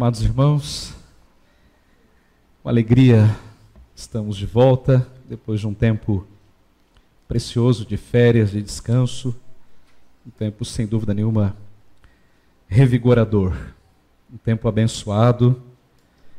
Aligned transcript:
Amados 0.00 0.22
irmãos, 0.22 0.94
com 2.62 2.70
alegria 2.70 3.36
estamos 3.94 4.34
de 4.34 4.46
volta 4.46 5.06
depois 5.28 5.60
de 5.60 5.66
um 5.66 5.74
tempo 5.74 6.26
precioso 7.28 7.84
de 7.84 7.98
férias, 7.98 8.50
de 8.50 8.62
descanso, 8.62 9.38
um 10.26 10.30
tempo 10.30 10.64
sem 10.64 10.86
dúvida 10.86 11.12
nenhuma 11.12 11.54
revigorador, 12.66 13.54
um 14.32 14.38
tempo 14.38 14.66
abençoado, 14.66 15.62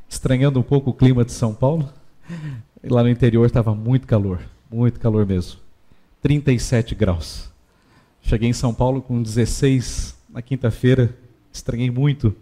estranhando 0.09 0.59
um 0.59 0.63
pouco 0.63 0.89
o 0.89 0.93
clima 0.95 1.23
de 1.23 1.31
São 1.31 1.53
Paulo. 1.53 1.87
E 2.83 2.89
lá 2.89 3.03
no 3.03 3.09
interior 3.09 3.45
estava 3.45 3.75
muito 3.75 4.07
calor, 4.07 4.41
muito 4.71 4.99
calor 4.99 5.23
mesmo. 5.23 5.59
37 6.19 6.95
graus. 6.95 7.51
Cheguei 8.23 8.49
em 8.49 8.53
São 8.53 8.73
Paulo 8.73 9.03
com 9.03 9.21
16 9.21 10.17
na 10.31 10.41
quinta-feira, 10.41 11.15
estranhei 11.53 11.91
muito. 11.91 12.35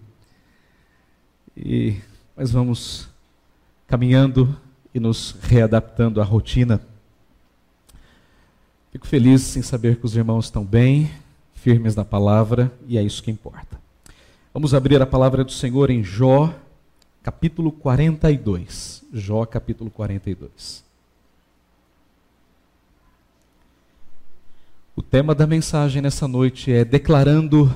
E 1.60 2.02
mas 2.40 2.52
vamos 2.52 3.10
caminhando 3.86 4.58
e 4.94 5.00
nos 5.00 5.36
readaptando 5.42 6.22
à 6.22 6.24
rotina. 6.24 6.80
Fico 8.94 9.06
feliz 9.06 9.58
em 9.58 9.62
saber 9.62 9.98
que 9.98 10.06
os 10.06 10.16
irmãos 10.16 10.46
estão 10.46 10.64
bem, 10.64 11.12
firmes 11.54 11.98
na 11.98 12.06
palavra, 12.06 12.72
e 12.88 12.98
é 12.98 13.04
isso 13.04 13.22
que 13.22 13.30
importa. 13.30 13.78
Vamos 14.54 14.74
abrir 14.74 15.02
a 15.02 15.06
palavra 15.06 15.44
do 15.44 15.52
Senhor 15.52 15.90
em 15.90 16.02
Jó, 16.02 16.56
capítulo 17.22 17.74
42. 17.74 19.04
Jó, 19.14 19.46
capítulo 19.46 19.92
42. 19.92 20.82
O 24.96 25.02
tema 25.02 25.36
da 25.36 25.46
mensagem 25.46 26.02
nessa 26.02 26.28
noite 26.28 26.72
é 26.72 26.86
declarando 26.86 27.74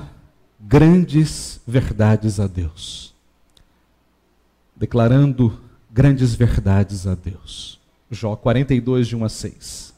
grandes 0.58 1.60
verdades 1.66 2.40
a 2.40 2.46
Deus. 2.46 3.13
Declarando 4.76 5.60
grandes 5.90 6.34
verdades 6.34 7.06
a 7.06 7.14
Deus. 7.14 7.80
Jó 8.10 8.36
42, 8.36 9.08
de 9.08 9.16
1 9.16 9.24
a 9.24 9.28
6. 9.28 9.94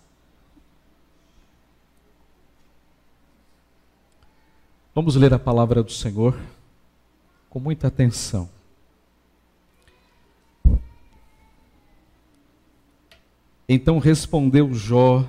Vamos 4.94 5.14
ler 5.14 5.34
a 5.34 5.38
palavra 5.38 5.82
do 5.82 5.92
Senhor 5.92 6.38
com 7.50 7.60
muita 7.60 7.88
atenção. 7.88 8.48
Então 13.68 13.98
respondeu 13.98 14.72
Jó 14.72 15.28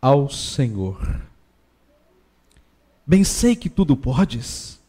ao 0.00 0.28
Senhor: 0.28 1.20
Bem 3.06 3.24
sei 3.24 3.56
que 3.56 3.70
tudo 3.70 3.96
podes, 3.96 4.80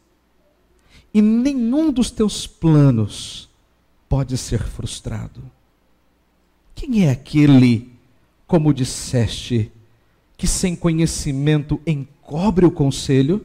e 1.14 1.22
nenhum 1.22 1.90
dos 1.90 2.10
teus 2.10 2.46
planos 2.46 3.47
pode 4.08 4.38
ser 4.38 4.62
frustrado. 4.62 5.42
Quem 6.74 7.04
é 7.04 7.10
aquele, 7.10 7.92
como 8.46 8.72
disseste, 8.72 9.70
que 10.36 10.46
sem 10.46 10.76
conhecimento 10.76 11.80
encobre 11.86 12.64
o 12.64 12.70
conselho? 12.70 13.44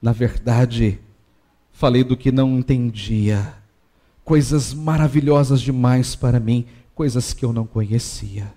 Na 0.00 0.12
verdade, 0.12 0.98
falei 1.70 2.02
do 2.02 2.16
que 2.16 2.32
não 2.32 2.58
entendia, 2.58 3.54
coisas 4.24 4.72
maravilhosas 4.72 5.60
demais 5.60 6.16
para 6.16 6.40
mim, 6.40 6.66
coisas 6.94 7.32
que 7.32 7.44
eu 7.44 7.52
não 7.52 7.66
conhecia. 7.66 8.52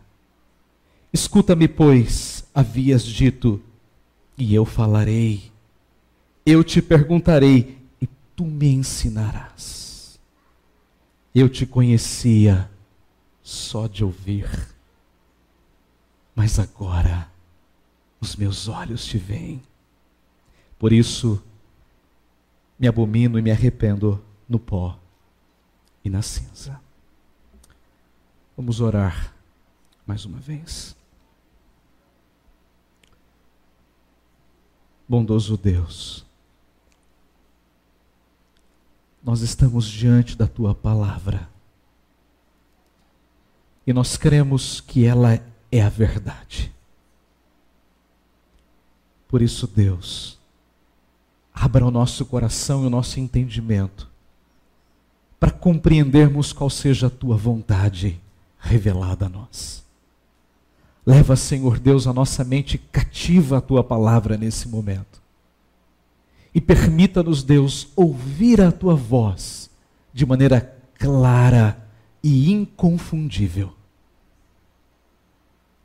Escuta-me, 1.13 1.67
pois, 1.67 2.45
havias 2.55 3.03
dito, 3.03 3.61
e 4.37 4.55
eu 4.55 4.63
falarei. 4.63 5.51
Eu 6.45 6.63
te 6.63 6.81
perguntarei, 6.81 7.77
e 8.01 8.07
tu 8.35 8.45
me 8.45 8.69
ensinarás. 8.73 9.80
Eu 11.33 11.47
te 11.47 11.65
conhecia 11.65 12.69
só 13.41 13.87
de 13.87 14.03
ouvir, 14.03 14.49
mas 16.35 16.59
agora 16.59 17.31
os 18.19 18.35
meus 18.35 18.67
olhos 18.67 19.05
te 19.05 19.17
veem. 19.17 19.63
Por 20.77 20.91
isso, 20.91 21.41
me 22.77 22.87
abomino 22.87 23.39
e 23.39 23.41
me 23.41 23.51
arrependo 23.51 24.23
no 24.47 24.59
pó 24.59 24.99
e 26.03 26.09
na 26.09 26.21
cinza. 26.21 26.81
Vamos 28.57 28.81
orar 28.81 29.33
mais 30.05 30.25
uma 30.25 30.39
vez. 30.39 30.95
Bondoso 35.07 35.57
Deus, 35.57 36.25
nós 39.23 39.41
estamos 39.41 39.87
diante 39.87 40.35
da 40.35 40.47
tua 40.47 40.73
palavra. 40.73 41.47
E 43.85 43.93
nós 43.93 44.17
cremos 44.17 44.81
que 44.81 45.05
ela 45.05 45.39
é 45.71 45.81
a 45.81 45.89
verdade. 45.89 46.73
Por 49.27 49.41
isso, 49.41 49.67
Deus, 49.67 50.39
abra 51.53 51.85
o 51.85 51.91
nosso 51.91 52.25
coração 52.25 52.83
e 52.83 52.87
o 52.87 52.89
nosso 52.89 53.19
entendimento 53.19 54.09
para 55.39 55.51
compreendermos 55.51 56.53
qual 56.53 56.69
seja 56.69 57.07
a 57.07 57.09
tua 57.09 57.35
vontade 57.35 58.19
revelada 58.59 59.25
a 59.25 59.29
nós. 59.29 59.83
Leva, 61.05 61.35
Senhor 61.35 61.79
Deus, 61.79 62.05
a 62.05 62.13
nossa 62.13 62.43
mente 62.43 62.77
cativa 62.77 63.57
a 63.57 63.61
tua 63.61 63.83
palavra 63.83 64.37
nesse 64.37 64.67
momento 64.67 65.20
e 66.53 66.59
permita-nos, 66.59 67.43
Deus, 67.43 67.87
ouvir 67.95 68.61
a 68.61 68.71
tua 68.71 68.95
voz 68.95 69.69
de 70.13 70.25
maneira 70.25 70.77
clara 70.95 71.87
e 72.21 72.51
inconfundível. 72.51 73.73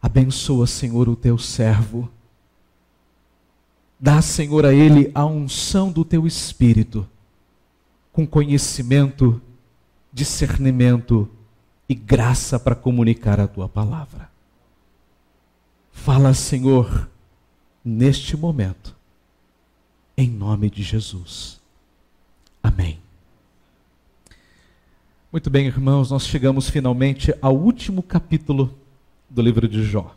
Abençoa, 0.02 0.66
Senhor, 0.66 1.08
o 1.08 1.16
teu 1.16 1.38
servo. 1.38 2.10
Dá, 3.98 4.20
Senhor, 4.20 4.66
a 4.66 4.74
ele 4.74 5.10
a 5.14 5.24
unção 5.24 5.90
do 5.90 6.04
teu 6.04 6.26
espírito, 6.26 7.08
com 8.12 8.26
conhecimento, 8.26 9.40
discernimento 10.12 11.28
e 11.88 11.94
graça 11.94 12.58
para 12.58 12.74
comunicar 12.74 13.40
a 13.40 13.46
tua 13.46 13.68
palavra. 13.68 14.28
Fala, 15.92 16.34
Senhor, 16.34 17.08
neste 17.84 18.36
momento 18.36 18.95
em 20.16 20.30
nome 20.30 20.70
de 20.70 20.82
Jesus. 20.82 21.60
Amém. 22.62 22.98
Muito 25.30 25.50
bem, 25.50 25.66
irmãos, 25.66 26.10
nós 26.10 26.26
chegamos 26.26 26.70
finalmente 26.70 27.34
ao 27.42 27.54
último 27.54 28.02
capítulo 28.02 28.74
do 29.28 29.42
livro 29.42 29.68
de 29.68 29.84
Jó. 29.84 30.14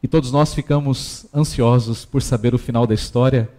E 0.00 0.06
todos 0.06 0.30
nós 0.30 0.54
ficamos 0.54 1.26
ansiosos 1.34 2.04
por 2.04 2.22
saber 2.22 2.54
o 2.54 2.58
final 2.58 2.86
da 2.86 2.94
história, 2.94 3.50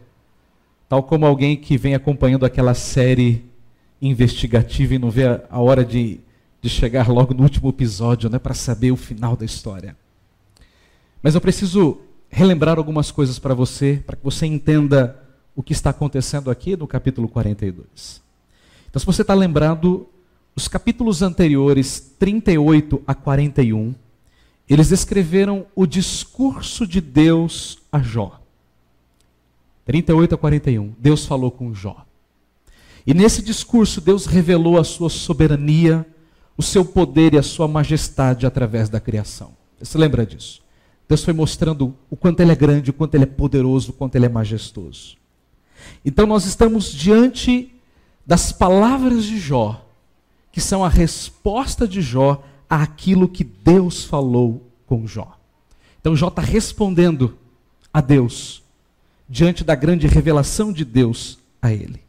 tal 0.87 1.03
como 1.03 1.25
alguém 1.25 1.57
que 1.57 1.77
vem 1.77 1.95
acompanhando 1.95 2.45
aquela 2.45 2.73
série 2.73 3.43
investigativa 4.01 4.95
e 4.95 4.99
não 4.99 5.11
vê 5.11 5.25
a 5.49 5.59
hora 5.59 5.83
de, 5.83 6.21
de 6.61 6.69
chegar 6.69 7.09
logo 7.09 7.33
no 7.33 7.43
último 7.43 7.67
episódio, 7.67 8.29
né, 8.29 8.39
para 8.39 8.53
saber 8.53 8.91
o 8.91 8.95
final 8.95 9.35
da 9.35 9.43
história. 9.43 9.97
Mas 11.21 11.35
eu 11.35 11.41
preciso 11.41 11.99
relembrar 12.29 12.77
algumas 12.77 13.11
coisas 13.11 13.39
para 13.39 13.53
você, 13.53 14.03
para 14.05 14.15
que 14.15 14.23
você 14.23 14.45
entenda 14.45 15.19
o 15.55 15.63
que 15.63 15.73
está 15.73 15.89
acontecendo 15.89 16.49
aqui 16.49 16.77
no 16.77 16.87
capítulo 16.87 17.27
42. 17.27 18.21
Então, 18.89 18.99
se 18.99 19.05
você 19.05 19.23
está 19.23 19.33
lembrado, 19.33 20.07
os 20.55 20.67
capítulos 20.67 21.21
anteriores, 21.21 22.13
38 22.17 23.01
a 23.05 23.13
41, 23.13 23.93
eles 24.69 24.89
descreveram 24.89 25.65
o 25.75 25.85
discurso 25.85 26.85
de 26.85 27.01
Deus 27.01 27.79
a 27.91 27.99
Jó. 27.99 28.39
38 29.85 30.35
a 30.35 30.37
41, 30.37 30.93
Deus 30.99 31.25
falou 31.25 31.49
com 31.49 31.73
Jó. 31.73 32.05
E 33.05 33.13
nesse 33.13 33.41
discurso, 33.41 33.99
Deus 33.99 34.27
revelou 34.27 34.77
a 34.77 34.83
sua 34.83 35.09
soberania, 35.09 36.05
o 36.55 36.61
seu 36.61 36.85
poder 36.85 37.33
e 37.33 37.37
a 37.37 37.43
sua 37.43 37.67
majestade 37.67 38.45
através 38.45 38.87
da 38.87 38.99
criação. 38.99 39.53
Você 39.81 39.97
lembra 39.97 40.25
disso? 40.25 40.61
Deus 41.09 41.23
foi 41.23 41.33
mostrando 41.33 41.95
o 42.07 42.15
quanto 42.15 42.39
Ele 42.39 42.51
é 42.51 42.55
grande, 42.55 42.91
o 42.91 42.93
quanto 42.93 43.15
Ele 43.15 43.23
é 43.23 43.27
poderoso, 43.27 43.89
o 43.89 43.93
quanto 43.93 44.15
Ele 44.15 44.27
é 44.27 44.29
majestoso. 44.29 45.17
Então 46.05 46.27
nós 46.27 46.45
estamos 46.45 46.93
diante 46.93 47.73
das 48.23 48.51
palavras 48.51 49.25
de 49.25 49.39
Jó, 49.39 49.83
que 50.51 50.61
são 50.61 50.85
a 50.85 50.87
resposta 50.87 51.87
de 51.87 51.99
Jó 51.99 52.43
àquilo 52.69 53.27
que 53.27 53.43
Deus 53.43 54.03
falou 54.03 54.69
com 54.85 55.07
Jó. 55.07 55.35
Então 55.99 56.15
Jó 56.15 56.27
está 56.27 56.43
respondendo 56.43 57.35
a 57.91 58.01
Deus, 58.01 58.61
diante 59.27 59.63
da 59.63 59.73
grande 59.73 60.05
revelação 60.05 60.71
de 60.71 60.85
Deus 60.85 61.39
a 61.59 61.73
ele. 61.73 62.03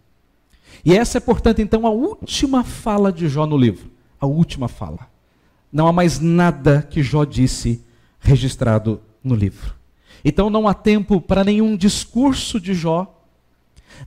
E 0.85 0.95
essa 0.95 1.17
é, 1.17 1.21
portanto, 1.21 1.61
então, 1.61 1.87
a 1.87 1.91
última 1.91 2.65
fala 2.65 3.11
de 3.11 3.29
Jó 3.29 3.47
no 3.47 3.57
livro. 3.57 3.91
A 4.21 4.27
última 4.27 4.69
fala. 4.69 5.09
Não 5.73 5.87
há 5.87 5.93
mais 5.93 6.21
nada 6.21 6.83
que 6.83 7.03
Jó 7.03 7.25
disse 7.25 7.83
registrado 8.21 9.01
no 9.23 9.35
livro. 9.35 9.75
Então 10.25 10.51
não 10.51 10.69
há 10.69 10.75
tempo 10.75 11.21
para 11.21 11.43
nenhum 11.45 11.77
discurso 11.77 12.61
de 12.61 12.75
Jó, 12.75 13.17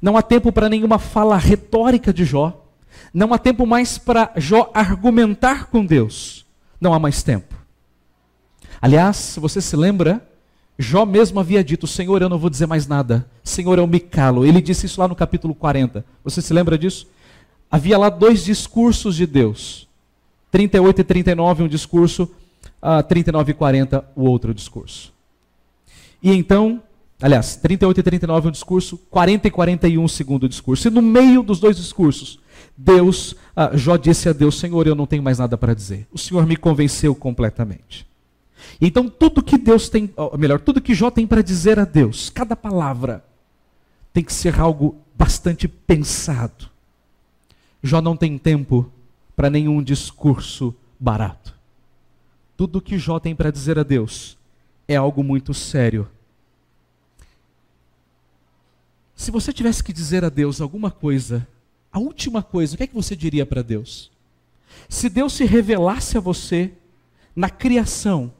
Não 0.01 0.17
há 0.17 0.21
tempo 0.21 0.51
para 0.51 0.69
nenhuma 0.69 0.97
fala 0.97 1.37
retórica 1.37 2.13
de 2.13 2.25
Jó. 2.25 2.65
Não 3.13 3.33
há 3.33 3.37
tempo 3.37 3.65
mais 3.65 3.97
para 3.97 4.31
Jó 4.37 4.71
argumentar 4.73 5.67
com 5.67 5.85
Deus. 5.85 6.45
Não 6.79 6.93
há 6.93 6.99
mais 6.99 7.21
tempo. 7.21 7.53
Aliás, 8.81 9.17
se 9.17 9.39
você 9.39 9.61
se 9.61 9.75
lembra, 9.75 10.27
Jó 10.77 11.05
mesmo 11.05 11.39
havia 11.39 11.63
dito: 11.63 11.85
Senhor, 11.85 12.21
eu 12.21 12.29
não 12.29 12.39
vou 12.39 12.49
dizer 12.49 12.65
mais 12.65 12.87
nada. 12.87 13.25
Senhor, 13.43 13.77
eu 13.77 13.87
me 13.87 13.99
calo. 13.99 14.45
Ele 14.45 14.61
disse 14.61 14.85
isso 14.85 14.99
lá 14.99 15.07
no 15.07 15.15
capítulo 15.15 15.53
40. 15.53 16.03
Você 16.23 16.41
se 16.41 16.53
lembra 16.53 16.77
disso? 16.77 17.07
Havia 17.69 17.97
lá 17.97 18.09
dois 18.09 18.43
discursos 18.43 19.15
de 19.15 19.25
Deus. 19.25 19.87
38 20.51 21.01
e 21.01 21.03
39, 21.03 21.63
um 21.63 21.67
discurso, 21.67 22.29
uh, 22.81 23.03
39 23.03 23.51
e 23.51 23.53
40, 23.53 24.05
o 24.15 24.23
outro 24.23 24.53
discurso. 24.53 25.13
E 26.21 26.31
então, 26.31 26.81
aliás, 27.21 27.55
38 27.55 27.99
e 27.99 28.03
39 28.03 28.47
um 28.47 28.51
discurso, 28.51 28.97
40 29.09 29.47
e 29.47 29.51
41 29.51 30.03
o 30.03 30.09
segundo 30.09 30.47
discurso. 30.47 30.87
E 30.87 30.91
no 30.91 31.01
meio 31.01 31.43
dos 31.43 31.59
dois 31.59 31.77
discursos, 31.77 32.39
Deus, 32.77 33.33
uh, 33.55 33.75
Jó 33.75 33.97
disse 33.97 34.29
a 34.29 34.33
Deus: 34.33 34.59
Senhor, 34.59 34.87
eu 34.87 34.95
não 34.95 35.05
tenho 35.05 35.23
mais 35.23 35.39
nada 35.39 35.57
para 35.57 35.73
dizer. 35.73 36.07
O 36.11 36.17
Senhor 36.17 36.45
me 36.45 36.55
convenceu 36.55 37.13
completamente. 37.13 38.07
Então, 38.79 39.09
tudo 39.09 39.43
que 39.43 39.57
Deus 39.57 39.89
tem, 39.89 40.11
ou 40.15 40.37
melhor, 40.37 40.59
tudo 40.59 40.81
que 40.81 40.93
Jó 40.93 41.11
tem 41.11 41.27
para 41.27 41.43
dizer 41.43 41.79
a 41.79 41.85
Deus, 41.85 42.29
cada 42.29 42.55
palavra, 42.55 43.23
tem 44.13 44.23
que 44.23 44.33
ser 44.33 44.59
algo 44.59 44.95
bastante 45.15 45.67
pensado. 45.67 46.69
Jó 47.81 48.01
não 48.01 48.15
tem 48.15 48.37
tempo 48.37 48.89
para 49.35 49.49
nenhum 49.49 49.81
discurso 49.83 50.73
barato. 50.99 51.52
Tudo 52.55 52.81
que 52.81 52.97
Jó 52.97 53.19
tem 53.19 53.35
para 53.35 53.51
dizer 53.51 53.79
a 53.79 53.83
Deus 53.83 54.37
é 54.87 54.95
algo 54.95 55.23
muito 55.23 55.53
sério. 55.53 56.09
Se 59.15 59.31
você 59.31 59.53
tivesse 59.53 59.83
que 59.83 59.93
dizer 59.93 60.23
a 60.25 60.29
Deus 60.29 60.59
alguma 60.59 60.91
coisa, 60.91 61.47
a 61.91 61.99
última 61.99 62.43
coisa, 62.43 62.73
o 62.73 62.77
que 62.77 62.83
é 62.83 62.87
que 62.87 62.95
você 62.95 63.15
diria 63.15 63.45
para 63.45 63.61
Deus? 63.61 64.11
Se 64.89 65.09
Deus 65.09 65.33
se 65.33 65.45
revelasse 65.45 66.17
a 66.17 66.21
você 66.21 66.73
na 67.35 67.49
criação, 67.49 68.33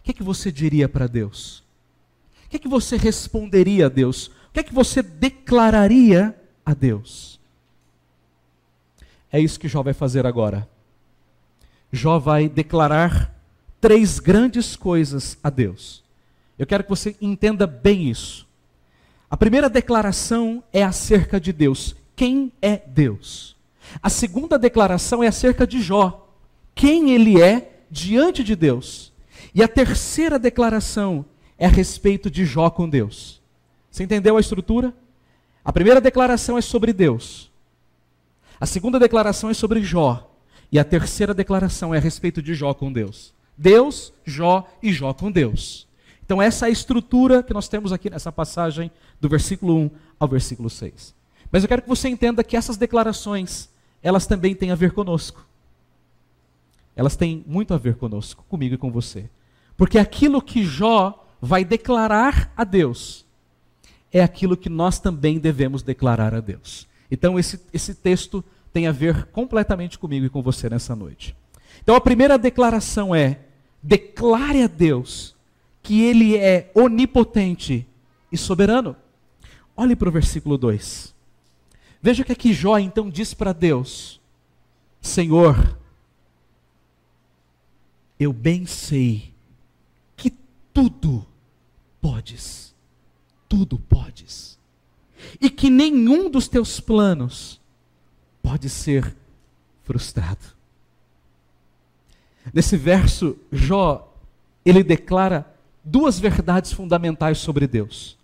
o 0.00 0.02
que 0.02 0.10
é 0.10 0.14
que 0.14 0.22
você 0.22 0.50
diria 0.50 0.88
para 0.88 1.06
Deus? 1.06 1.62
O 2.46 2.48
que 2.48 2.56
é 2.56 2.58
que 2.58 2.68
você 2.68 2.96
responderia 2.96 3.86
a 3.86 3.88
Deus? 3.88 4.28
O 4.28 4.52
que 4.52 4.60
é 4.60 4.62
que 4.62 4.74
você 4.74 5.02
declararia 5.02 6.34
a 6.64 6.72
Deus? 6.74 7.38
É 9.30 9.38
isso 9.38 9.60
que 9.60 9.68
Jó 9.68 9.82
vai 9.82 9.92
fazer 9.92 10.26
agora. 10.26 10.68
Jó 11.92 12.18
vai 12.18 12.48
declarar 12.48 13.35
três 13.80 14.18
grandes 14.18 14.76
coisas 14.76 15.38
a 15.42 15.50
Deus. 15.50 16.02
Eu 16.58 16.66
quero 16.66 16.84
que 16.84 16.90
você 16.90 17.16
entenda 17.20 17.66
bem 17.66 18.08
isso. 18.10 18.46
A 19.30 19.36
primeira 19.36 19.68
declaração 19.68 20.62
é 20.72 20.82
acerca 20.82 21.40
de 21.40 21.52
Deus. 21.52 21.94
Quem 22.14 22.52
é 22.62 22.76
Deus? 22.76 23.56
A 24.02 24.08
segunda 24.08 24.58
declaração 24.58 25.22
é 25.22 25.26
acerca 25.26 25.66
de 25.66 25.80
Jó. 25.80 26.28
Quem 26.74 27.10
ele 27.10 27.40
é 27.40 27.82
diante 27.90 28.42
de 28.42 28.56
Deus. 28.56 29.12
E 29.54 29.62
a 29.62 29.68
terceira 29.68 30.38
declaração 30.38 31.24
é 31.58 31.66
a 31.66 31.70
respeito 31.70 32.30
de 32.30 32.44
Jó 32.44 32.70
com 32.70 32.88
Deus. 32.88 33.40
Você 33.90 34.04
entendeu 34.04 34.36
a 34.36 34.40
estrutura? 34.40 34.94
A 35.64 35.72
primeira 35.72 36.00
declaração 36.00 36.56
é 36.56 36.60
sobre 36.60 36.92
Deus. 36.92 37.50
A 38.60 38.66
segunda 38.66 38.98
declaração 38.98 39.50
é 39.50 39.54
sobre 39.54 39.82
Jó. 39.82 40.30
E 40.70 40.78
a 40.78 40.84
terceira 40.84 41.32
declaração 41.32 41.94
é 41.94 41.98
a 41.98 42.00
respeito 42.00 42.42
de 42.42 42.54
Jó 42.54 42.72
com 42.74 42.92
Deus. 42.92 43.35
Deus, 43.56 44.12
Jó 44.24 44.68
e 44.82 44.92
Jó 44.92 45.12
com 45.12 45.30
Deus. 45.30 45.86
Então, 46.24 46.42
essa 46.42 46.66
é 46.66 46.68
a 46.68 46.72
estrutura 46.72 47.42
que 47.42 47.54
nós 47.54 47.68
temos 47.68 47.92
aqui 47.92 48.10
nessa 48.10 48.32
passagem, 48.32 48.90
do 49.20 49.28
versículo 49.28 49.76
1 49.76 49.90
ao 50.18 50.28
versículo 50.28 50.68
6. 50.68 51.14
Mas 51.52 51.62
eu 51.62 51.68
quero 51.68 51.82
que 51.82 51.88
você 51.88 52.08
entenda 52.08 52.42
que 52.42 52.56
essas 52.56 52.76
declarações, 52.76 53.68
elas 54.02 54.26
também 54.26 54.54
têm 54.54 54.72
a 54.72 54.74
ver 54.74 54.90
conosco. 54.90 55.46
Elas 56.96 57.14
têm 57.14 57.44
muito 57.46 57.72
a 57.72 57.78
ver 57.78 57.94
conosco, 57.94 58.44
comigo 58.48 58.74
e 58.74 58.78
com 58.78 58.90
você. 58.90 59.30
Porque 59.76 59.98
aquilo 59.98 60.42
que 60.42 60.64
Jó 60.64 61.24
vai 61.40 61.64
declarar 61.64 62.52
a 62.56 62.64
Deus 62.64 63.24
é 64.12 64.22
aquilo 64.22 64.56
que 64.56 64.68
nós 64.68 64.98
também 64.98 65.38
devemos 65.38 65.82
declarar 65.82 66.34
a 66.34 66.40
Deus. 66.40 66.88
Então, 67.10 67.38
esse, 67.38 67.60
esse 67.72 67.94
texto 67.94 68.44
tem 68.72 68.86
a 68.86 68.92
ver 68.92 69.26
completamente 69.26 69.98
comigo 69.98 70.26
e 70.26 70.30
com 70.30 70.42
você 70.42 70.68
nessa 70.68 70.96
noite. 70.96 71.36
Então, 71.82 71.94
a 71.94 72.00
primeira 72.00 72.36
declaração 72.36 73.14
é: 73.14 73.40
declare 73.86 74.62
a 74.62 74.66
Deus 74.66 75.34
que 75.82 76.02
Ele 76.02 76.36
é 76.36 76.70
onipotente 76.74 77.86
e 78.32 78.36
soberano. 78.36 78.96
Olhe 79.76 79.94
para 79.94 80.08
o 80.08 80.12
versículo 80.12 80.58
2. 80.58 81.14
Veja 82.02 82.24
que 82.24 82.32
aqui 82.32 82.52
Jó 82.52 82.78
então 82.78 83.08
diz 83.08 83.32
para 83.32 83.52
Deus: 83.52 84.20
Senhor, 85.00 85.78
eu 88.18 88.32
bem 88.32 88.66
sei 88.66 89.32
que 90.16 90.32
tudo 90.74 91.24
podes, 92.00 92.74
tudo 93.48 93.78
podes 93.78 94.58
e 95.40 95.48
que 95.48 95.70
nenhum 95.70 96.28
dos 96.28 96.48
teus 96.48 96.80
planos 96.80 97.60
pode 98.42 98.68
ser 98.68 99.14
frustrado. 99.84 100.55
Nesse 102.52 102.76
verso, 102.76 103.36
Jó, 103.50 104.14
ele 104.64 104.82
declara 104.82 105.46
duas 105.84 106.18
verdades 106.18 106.72
fundamentais 106.72 107.38
sobre 107.38 107.66
Deus. 107.66 108.16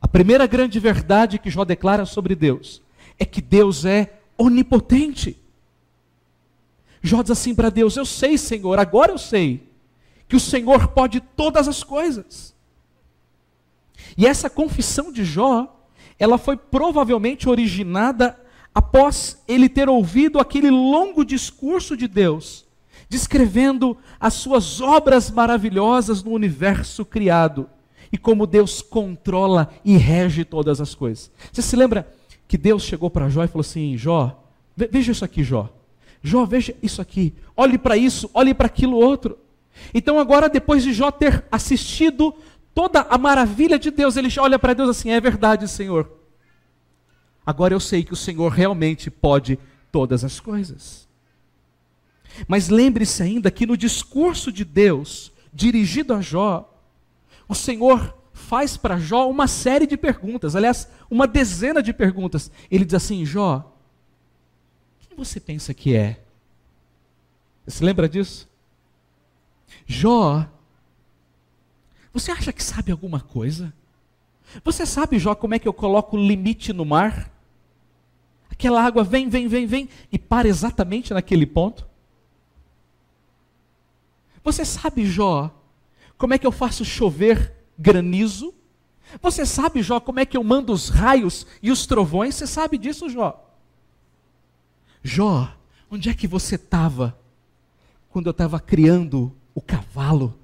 A 0.00 0.08
primeira 0.08 0.46
grande 0.46 0.78
verdade 0.80 1.38
que 1.38 1.50
Jó 1.50 1.64
declara 1.64 2.04
sobre 2.04 2.34
Deus 2.34 2.82
é 3.18 3.24
que 3.24 3.40
Deus 3.40 3.84
é 3.84 4.20
onipotente. 4.36 5.36
Jó 7.02 7.22
diz 7.22 7.30
assim 7.30 7.54
para 7.54 7.70
Deus: 7.70 7.96
Eu 7.96 8.04
sei, 8.04 8.36
Senhor, 8.36 8.78
agora 8.78 9.12
eu 9.12 9.18
sei 9.18 9.68
que 10.28 10.36
o 10.36 10.40
Senhor 10.40 10.88
pode 10.88 11.20
todas 11.20 11.68
as 11.68 11.82
coisas. 11.82 12.54
E 14.16 14.26
essa 14.26 14.50
confissão 14.50 15.12
de 15.12 15.24
Jó 15.24 15.78
ela 16.18 16.38
foi 16.38 16.56
provavelmente 16.56 17.48
originada 17.48 18.38
após 18.74 19.42
ele 19.48 19.68
ter 19.68 19.88
ouvido 19.88 20.38
aquele 20.38 20.70
longo 20.70 21.24
discurso 21.24 21.96
de 21.96 22.06
Deus, 22.06 22.64
descrevendo 23.12 23.94
as 24.18 24.32
suas 24.32 24.80
obras 24.80 25.30
maravilhosas 25.30 26.24
no 26.24 26.30
universo 26.30 27.04
criado 27.04 27.68
e 28.10 28.16
como 28.16 28.46
Deus 28.46 28.80
controla 28.80 29.70
e 29.84 29.98
rege 29.98 30.46
todas 30.46 30.80
as 30.80 30.94
coisas. 30.94 31.30
Você 31.52 31.60
se 31.60 31.76
lembra 31.76 32.10
que 32.48 32.56
Deus 32.56 32.82
chegou 32.82 33.10
para 33.10 33.28
Jó 33.28 33.44
e 33.44 33.48
falou 33.48 33.60
assim: 33.60 33.98
Jó, 33.98 34.42
veja 34.74 35.12
isso 35.12 35.26
aqui, 35.26 35.44
Jó. 35.44 35.68
Jó, 36.22 36.46
veja 36.46 36.74
isso 36.82 37.02
aqui. 37.02 37.34
Olhe 37.54 37.76
para 37.76 37.98
isso, 37.98 38.30
olhe 38.32 38.54
para 38.54 38.66
aquilo 38.66 38.96
outro. 38.96 39.36
Então, 39.92 40.18
agora, 40.18 40.48
depois 40.48 40.82
de 40.82 40.94
Jó 40.94 41.10
ter 41.10 41.44
assistido 41.52 42.34
toda 42.74 43.02
a 43.02 43.18
maravilha 43.18 43.78
de 43.78 43.90
Deus, 43.90 44.16
ele 44.16 44.28
olha 44.40 44.58
para 44.58 44.72
Deus 44.72 44.88
assim: 44.88 45.10
é 45.10 45.20
verdade, 45.20 45.68
Senhor. 45.68 46.10
Agora 47.44 47.74
eu 47.74 47.80
sei 47.80 48.04
que 48.04 48.14
o 48.14 48.16
Senhor 48.16 48.50
realmente 48.50 49.10
pode 49.10 49.58
todas 49.90 50.24
as 50.24 50.40
coisas. 50.40 51.11
Mas 52.46 52.68
lembre-se 52.68 53.22
ainda 53.22 53.50
que 53.50 53.66
no 53.66 53.76
discurso 53.76 54.50
de 54.50 54.64
Deus, 54.64 55.32
dirigido 55.52 56.14
a 56.14 56.20
Jó, 56.20 56.68
o 57.48 57.54
Senhor 57.54 58.16
faz 58.32 58.76
para 58.76 58.98
Jó 58.98 59.28
uma 59.28 59.46
série 59.46 59.86
de 59.86 59.96
perguntas, 59.96 60.56
aliás, 60.56 60.88
uma 61.10 61.26
dezena 61.26 61.82
de 61.82 61.92
perguntas. 61.92 62.50
Ele 62.70 62.84
diz 62.84 62.94
assim: 62.94 63.24
Jó, 63.24 63.72
quem 65.00 65.16
você 65.16 65.38
pensa 65.38 65.74
que 65.74 65.94
é? 65.94 66.20
Você 67.64 67.78
se 67.78 67.84
lembra 67.84 68.08
disso? 68.08 68.48
Jó 69.86 70.48
você 72.12 72.30
acha 72.30 72.52
que 72.52 72.62
sabe 72.62 72.92
alguma 72.92 73.20
coisa? 73.20 73.72
Você 74.62 74.84
sabe, 74.84 75.18
Jó, 75.18 75.34
como 75.34 75.54
é 75.54 75.58
que 75.58 75.66
eu 75.66 75.72
coloco 75.72 76.16
limite 76.16 76.72
no 76.72 76.84
mar? 76.84 77.32
Aquela 78.50 78.84
água 78.84 79.02
vem, 79.02 79.28
vem, 79.28 79.48
vem, 79.48 79.66
vem 79.66 79.88
e 80.10 80.18
para 80.18 80.46
exatamente 80.46 81.14
naquele 81.14 81.46
ponto. 81.46 81.86
Você 84.44 84.64
sabe, 84.64 85.06
Jó, 85.06 85.50
como 86.18 86.34
é 86.34 86.38
que 86.38 86.46
eu 86.46 86.52
faço 86.52 86.84
chover 86.84 87.52
granizo? 87.78 88.54
Você 89.20 89.44
sabe, 89.44 89.82
Jó, 89.82 90.00
como 90.00 90.20
é 90.20 90.26
que 90.26 90.36
eu 90.36 90.44
mando 90.44 90.72
os 90.72 90.88
raios 90.88 91.46
e 91.62 91.70
os 91.70 91.86
trovões? 91.86 92.34
Você 92.34 92.46
sabe 92.46 92.78
disso, 92.78 93.08
Jó? 93.08 93.38
Jó, 95.02 95.52
onde 95.90 96.08
é 96.08 96.14
que 96.14 96.26
você 96.26 96.54
estava 96.54 97.18
quando 98.10 98.26
eu 98.26 98.32
estava 98.32 98.60
criando 98.60 99.32
o 99.54 99.60
cavalo? 99.60 100.38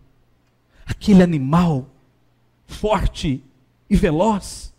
aquele 0.89 1.23
animal 1.23 1.87
forte 2.67 3.45
e 3.89 3.95
veloz? 3.95 4.73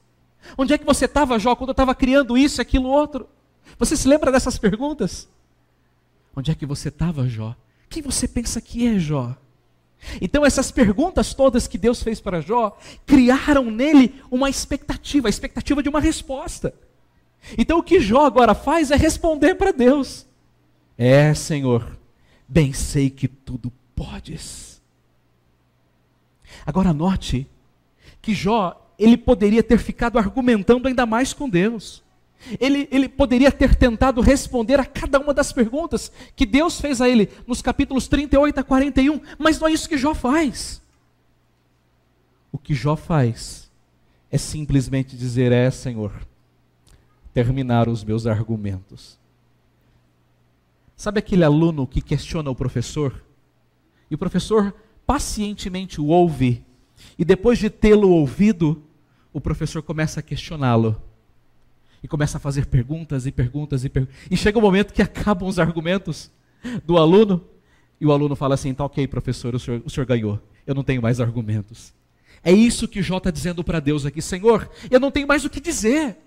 Onde 0.58 0.74
é 0.74 0.78
que 0.78 0.86
você 0.86 1.06
estava, 1.06 1.38
Jó, 1.38 1.56
quando 1.56 1.70
eu 1.70 1.74
estava 1.74 1.94
criando 1.94 2.36
isso, 2.36 2.60
aquilo, 2.60 2.90
outro? 2.90 3.30
Você 3.78 3.96
se 3.96 4.08
lembra 4.08 4.32
dessas 4.32 4.58
perguntas? 4.58 5.30
Onde 6.36 6.50
é 6.50 6.56
que 6.56 6.66
você 6.66 6.90
estava, 6.90 7.28
Jó? 7.30 7.56
Quem 7.89 8.03
você 8.03 8.27
pensa 8.27 8.62
que 8.62 8.88
é, 8.88 9.00
Jó? 9.00 9.36
Então, 10.22 10.46
essas 10.46 10.72
perguntas 10.72 11.34
todas 11.34 11.67
que 11.67 11.77
Deus 11.77 12.01
fez 12.01 12.22
para 12.22 12.41
Jó 12.41 12.77
criaram 13.05 13.65
nele 13.65 14.22
uma 14.31 14.50
expectativa, 14.50 15.27
a 15.27 15.29
expectativa 15.29 15.84
de 15.84 15.89
uma 15.89 16.00
resposta. 16.00 16.74
Então, 17.58 17.79
o 17.79 17.84
que 17.84 18.00
Jó 18.00 18.25
agora 18.25 18.53
faz 18.53 18.91
é 18.91 18.96
responder 18.96 19.55
para 19.55 19.72
Deus: 19.72 20.25
É, 20.98 21.34
Senhor, 21.34 21.98
bem 22.48 22.72
sei 22.74 23.10
que 23.10 23.27
tudo 23.27 23.72
podes. 23.96 24.81
Agora, 26.65 26.93
note 26.93 27.48
que 28.22 28.34
Jó, 28.34 28.89
ele 28.98 29.17
poderia 29.17 29.63
ter 29.63 29.79
ficado 29.79 30.17
argumentando 30.17 30.88
ainda 30.88 31.05
mais 31.05 31.34
com 31.34 31.50
Deus. 31.50 32.03
Ele, 32.60 32.88
ele 32.91 33.10
poderia 33.10 33.51
ter 33.51 33.75
tentado 33.75 34.22
responder 34.22 34.79
a 34.79 34.86
cada 34.86 35.19
uma 35.19 35.34
das 35.34 35.51
perguntas 35.51 36.12
que 36.36 36.46
Deus 36.46 36.79
fez 36.79 37.01
a 37.01 37.10
ele 37.10 37.29
nos 37.46 37.62
capítulos 37.62 38.08
38 38.08 38.60
a 38.60 38.63
41, 38.63 39.22
mas 39.38 39.60
não 39.60 39.67
é 39.67 39.74
isso 39.74 39.89
que 39.89 39.98
Jó 39.98 40.13
faz. 40.13 40.81
O 42.51 42.58
que 42.58 42.74
Jó 42.74 42.96
faz 42.96 43.69
é 44.31 44.38
simplesmente 44.38 45.17
dizer: 45.17 45.51
É, 45.51 45.69
Senhor, 45.69 46.13
terminar 47.34 47.88
os 47.89 48.03
meus 48.03 48.25
argumentos. 48.25 49.19
Sabe 50.96 51.19
aquele 51.19 51.43
aluno 51.43 51.88
que 51.88 52.01
questiona 52.01 52.50
o 52.50 52.55
professor? 52.55 53.24
E 54.10 54.15
o 54.15 54.17
professor 54.17 54.74
pacientemente 55.05 56.00
o 56.00 56.08
ouve, 56.08 56.63
e 57.17 57.25
depois 57.25 57.60
de 57.60 57.69
tê-lo 57.69 58.10
ouvido, 58.10 58.84
o 59.31 59.39
professor 59.39 59.81
começa 59.81 60.19
a 60.19 60.24
questioná-lo 60.24 61.01
e 62.03 62.08
começa 62.08 62.38
a 62.38 62.39
fazer 62.39 62.65
perguntas 62.65 63.25
e 63.25 63.32
perguntas 63.32 63.84
e 63.84 63.89
perguntas. 63.89 64.15
E 64.29 64.38
chega 64.38 64.58
o 64.58 64.62
um 64.62 64.63
momento 64.63 64.94
que 64.94 65.01
acabam 65.01 65.48
os 65.48 65.60
argumentos 65.60 66.32
do 66.86 66.98
aluno, 66.98 67.44
e 68.00 68.06
o 68.06 68.12
aluno 68.12 68.36
fala 68.36 68.56
assim: 68.56 68.74
tá 68.74 68.84
ok, 68.86 69.08
professor, 69.08 69.56
o 69.56 69.60
senhor, 69.60 69.82
o 69.86 69.89
senhor 69.89 70.06
ganhou, 70.06 70.39
eu 70.65 70.74
não 70.74 70.84
tenho 70.84 71.01
mais 71.01 71.20
argumentos. 71.20 71.94
É 72.44 72.51
isso 72.51 72.88
que 72.88 73.01
Jó 73.01 73.18
está 73.18 73.32
dizendo 73.32 73.63
para 73.63 73.79
Deus 73.79 74.06
aqui: 74.06 74.22
Senhor, 74.22 74.70
eu 74.89 75.00
não 75.00 75.12
tenho 75.12 75.27
mais 75.27 75.44
o 75.44 75.50
que 75.50 75.60
dizer. 75.60 76.18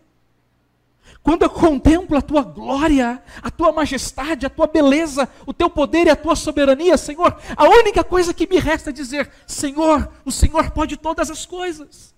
Quando 1.23 1.43
eu 1.43 1.51
contemplo 1.51 2.17
a 2.17 2.23
tua 2.23 2.43
glória, 2.43 3.23
a 3.41 3.51
tua 3.51 3.71
majestade, 3.71 4.45
a 4.45 4.51
tua 4.51 4.67
beleza, 4.67 5.29
o 5.47 5.53
teu 5.53 5.71
poder 5.71 6.07
e 6.07 6.11
a 6.11 6.17
tua 6.17 6.35
soberania, 6.35 6.97
Senhor, 6.97 7.39
a 7.57 7.65
única 7.69 8.03
coisa 8.03 8.35
que 8.35 8.47
me 8.47 8.59
resta 8.59 8.91
é 8.91 8.93
dizer: 8.93 9.31
Senhor, 9.47 10.11
o 10.25 10.33
Senhor 10.33 10.71
pode 10.71 10.97
todas 10.97 11.31
as 11.31 11.47
coisas. 11.47 12.13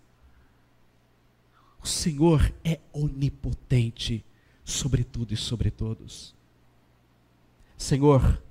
O 1.84 1.86
Senhor 1.86 2.50
é 2.64 2.80
onipotente 2.94 4.24
sobre 4.64 5.04
tudo 5.04 5.34
e 5.34 5.36
sobre 5.36 5.70
todos. 5.70 6.34
Senhor, 7.76 8.42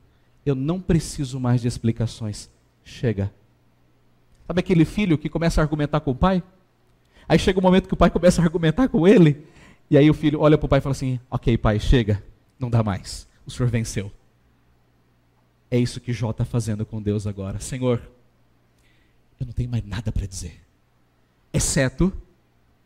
eu 0.45 0.53
não 0.53 0.79
preciso 0.79 1.39
mais 1.39 1.59
de 1.59 1.67
explicações. 1.67 2.47
Chega. 2.83 3.33
Sabe 4.45 4.59
aquele 4.59 4.85
filho 4.85 5.17
que 5.17 5.29
começa 5.29 5.59
a 5.59 5.63
argumentar 5.63 5.99
com 6.01 6.11
o 6.11 6.15
pai? 6.15 6.43
Aí 7.27 7.39
chega 7.39 7.57
o 7.57 7.61
um 7.61 7.63
momento 7.63 7.87
que 7.87 7.95
o 7.95 7.97
pai 7.97 8.11
começa 8.11 8.39
a 8.39 8.45
argumentar 8.45 8.87
com 8.87 9.07
ele, 9.07 9.47
e 9.89 9.97
aí 9.97 10.11
o 10.11 10.13
filho 10.13 10.39
olha 10.39 10.55
para 10.55 10.67
o 10.67 10.69
pai 10.69 10.77
e 10.77 10.81
fala 10.83 10.91
assim: 10.91 11.19
Ok, 11.31 11.57
pai, 11.57 11.79
chega, 11.79 12.23
não 12.59 12.69
dá 12.69 12.83
mais. 12.83 13.27
O 13.47 13.49
senhor 13.49 13.67
venceu. 13.67 14.11
É 15.71 15.79
isso 15.79 15.99
que 15.99 16.13
Jó 16.13 16.29
está 16.29 16.45
fazendo 16.45 16.85
com 16.85 17.01
Deus 17.01 17.25
agora. 17.25 17.59
Senhor, 17.59 17.99
eu 19.39 19.47
não 19.47 19.53
tenho 19.53 19.71
mais 19.71 19.83
nada 19.83 20.11
para 20.11 20.27
dizer, 20.27 20.61
exceto 21.51 22.13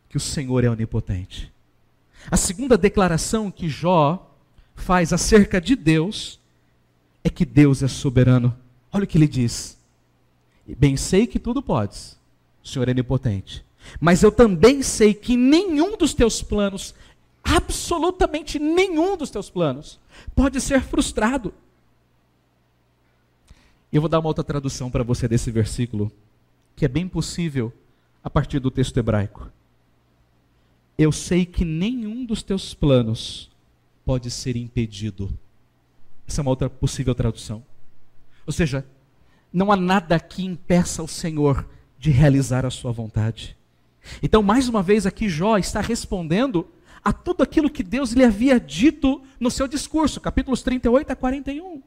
que 0.08 0.16
o 0.16 0.20
Senhor 0.20 0.64
é 0.64 0.70
onipotente. 0.70 1.52
A 2.30 2.36
segunda 2.36 2.76
declaração 2.76 3.50
que 3.50 3.68
Jó 3.68 4.34
faz 4.74 5.12
acerca 5.12 5.60
de 5.60 5.76
Deus 5.76 6.40
é 7.22 7.28
que 7.28 7.44
Deus 7.44 7.82
é 7.82 7.88
soberano. 7.88 8.56
Olha 8.92 9.04
o 9.04 9.06
que 9.06 9.18
ele 9.18 9.28
diz. 9.28 9.76
Bem 10.66 10.96
sei 10.96 11.26
que 11.26 11.38
tudo 11.38 11.62
podes, 11.62 12.18
o 12.62 12.68
Senhor 12.68 12.88
é 12.88 12.92
onipotente. 12.92 13.64
Mas 14.00 14.22
eu 14.22 14.30
também 14.30 14.82
sei 14.82 15.14
que 15.14 15.36
nenhum 15.36 15.96
dos 15.96 16.12
teus 16.12 16.42
planos, 16.42 16.94
absolutamente 17.42 18.58
nenhum 18.58 19.16
dos 19.16 19.30
teus 19.30 19.48
planos, 19.48 19.98
pode 20.34 20.60
ser 20.60 20.82
frustrado. 20.82 21.54
Eu 23.90 24.02
vou 24.02 24.08
dar 24.08 24.18
uma 24.18 24.28
outra 24.28 24.44
tradução 24.44 24.90
para 24.90 25.02
você 25.02 25.26
desse 25.26 25.50
versículo, 25.50 26.12
que 26.76 26.84
é 26.84 26.88
bem 26.88 27.08
possível 27.08 27.72
a 28.22 28.28
partir 28.28 28.58
do 28.58 28.70
texto 28.70 28.98
hebraico 28.98 29.50
eu 30.98 31.12
sei 31.12 31.46
que 31.46 31.64
nenhum 31.64 32.26
dos 32.26 32.42
teus 32.42 32.74
planos 32.74 33.48
pode 34.04 34.32
ser 34.32 34.56
impedido. 34.56 35.30
Essa 36.26 36.40
é 36.40 36.42
uma 36.42 36.50
outra 36.50 36.68
possível 36.68 37.14
tradução. 37.14 37.64
Ou 38.44 38.52
seja, 38.52 38.84
não 39.52 39.70
há 39.70 39.76
nada 39.76 40.18
que 40.18 40.44
impeça 40.44 41.00
o 41.00 41.06
Senhor 41.06 41.68
de 41.98 42.10
realizar 42.10 42.66
a 42.66 42.70
sua 42.70 42.90
vontade. 42.90 43.56
Então, 44.20 44.42
mais 44.42 44.68
uma 44.68 44.82
vez, 44.82 45.06
aqui 45.06 45.28
Jó 45.28 45.56
está 45.56 45.80
respondendo 45.80 46.66
a 47.04 47.12
tudo 47.12 47.44
aquilo 47.44 47.70
que 47.70 47.84
Deus 47.84 48.12
lhe 48.12 48.24
havia 48.24 48.58
dito 48.58 49.22
no 49.38 49.50
seu 49.52 49.68
discurso, 49.68 50.20
capítulos 50.20 50.62
38 50.62 51.12
a 51.12 51.16
41. 51.16 51.80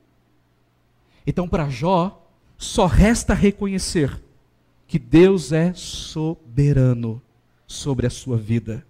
Então, 1.28 1.50
para 1.50 1.70
Jó, 1.70 2.26
só 2.58 2.86
resta 2.86 3.34
reconhecer 3.34 4.22
que 4.88 4.98
Deus 4.98 5.52
é 5.52 5.74
soberano 5.74 7.22
sobre 7.68 8.08
a 8.08 8.10
sua 8.10 8.38
vida 8.38 8.86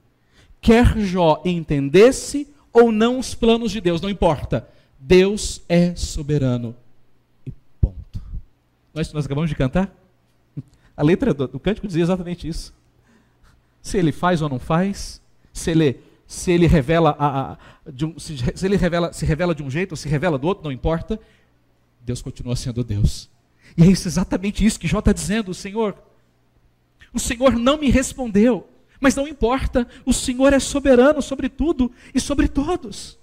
quer 0.61 0.97
Jó 0.99 1.41
entendesse 1.43 2.47
ou 2.71 2.91
não 2.91 3.19
os 3.19 3.33
planos 3.35 3.71
de 3.71 3.81
Deus, 3.81 3.99
não 3.99 4.09
importa. 4.09 4.67
Deus 4.99 5.61
é 5.67 5.95
soberano. 5.95 6.75
E 7.45 7.51
ponto. 7.81 8.21
Nós, 8.93 9.11
nós 9.11 9.25
acabamos 9.25 9.49
de 9.49 9.55
cantar? 9.55 9.93
A 10.95 11.03
letra 11.03 11.33
do, 11.33 11.47
do 11.47 11.59
cântico 11.59 11.87
dizia 11.87 12.03
exatamente 12.03 12.47
isso. 12.47 12.73
Se 13.81 13.97
ele 13.97 14.11
faz 14.11 14.41
ou 14.41 14.47
não 14.47 14.59
faz, 14.59 15.19
se 15.51 15.71
ele, 15.71 15.99
se 16.27 16.51
ele 16.51 16.67
revela 16.67 17.15
a, 17.17 17.53
a 17.53 17.57
um, 18.05 18.19
se, 18.19 18.37
se, 18.37 18.65
ele 18.65 18.77
revela, 18.77 19.11
se 19.11 19.25
revela 19.25 19.55
de 19.55 19.63
um 19.63 19.71
jeito 19.71 19.91
ou 19.93 19.97
se 19.97 20.07
revela 20.07 20.37
do 20.37 20.45
outro, 20.47 20.63
não 20.63 20.71
importa. 20.71 21.19
Deus 22.01 22.21
continua 22.21 22.55
sendo 22.55 22.83
Deus. 22.83 23.27
E 23.75 23.83
é 23.83 23.87
isso, 23.87 24.07
exatamente 24.07 24.63
isso 24.63 24.79
que 24.79 24.87
Jó 24.87 24.99
está 24.99 25.11
dizendo, 25.11 25.53
Senhor. 25.53 25.95
O 27.11 27.19
Senhor 27.19 27.53
não 27.53 27.77
me 27.77 27.89
respondeu. 27.89 28.69
Mas 29.01 29.15
não 29.15 29.27
importa, 29.27 29.87
o 30.05 30.13
Senhor 30.13 30.53
é 30.53 30.59
soberano 30.59 31.23
sobre 31.23 31.49
tudo 31.49 31.91
e 32.13 32.19
sobre 32.21 32.47
todos. 32.47 33.19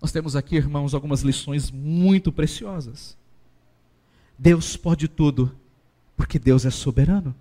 Nós 0.00 0.10
temos 0.10 0.34
aqui, 0.34 0.56
irmãos, 0.56 0.94
algumas 0.94 1.20
lições 1.20 1.70
muito 1.70 2.32
preciosas. 2.32 3.14
Deus 4.38 4.74
pode 4.74 5.06
tudo, 5.06 5.54
porque 6.16 6.38
Deus 6.38 6.64
é 6.64 6.70
soberano. 6.70 7.34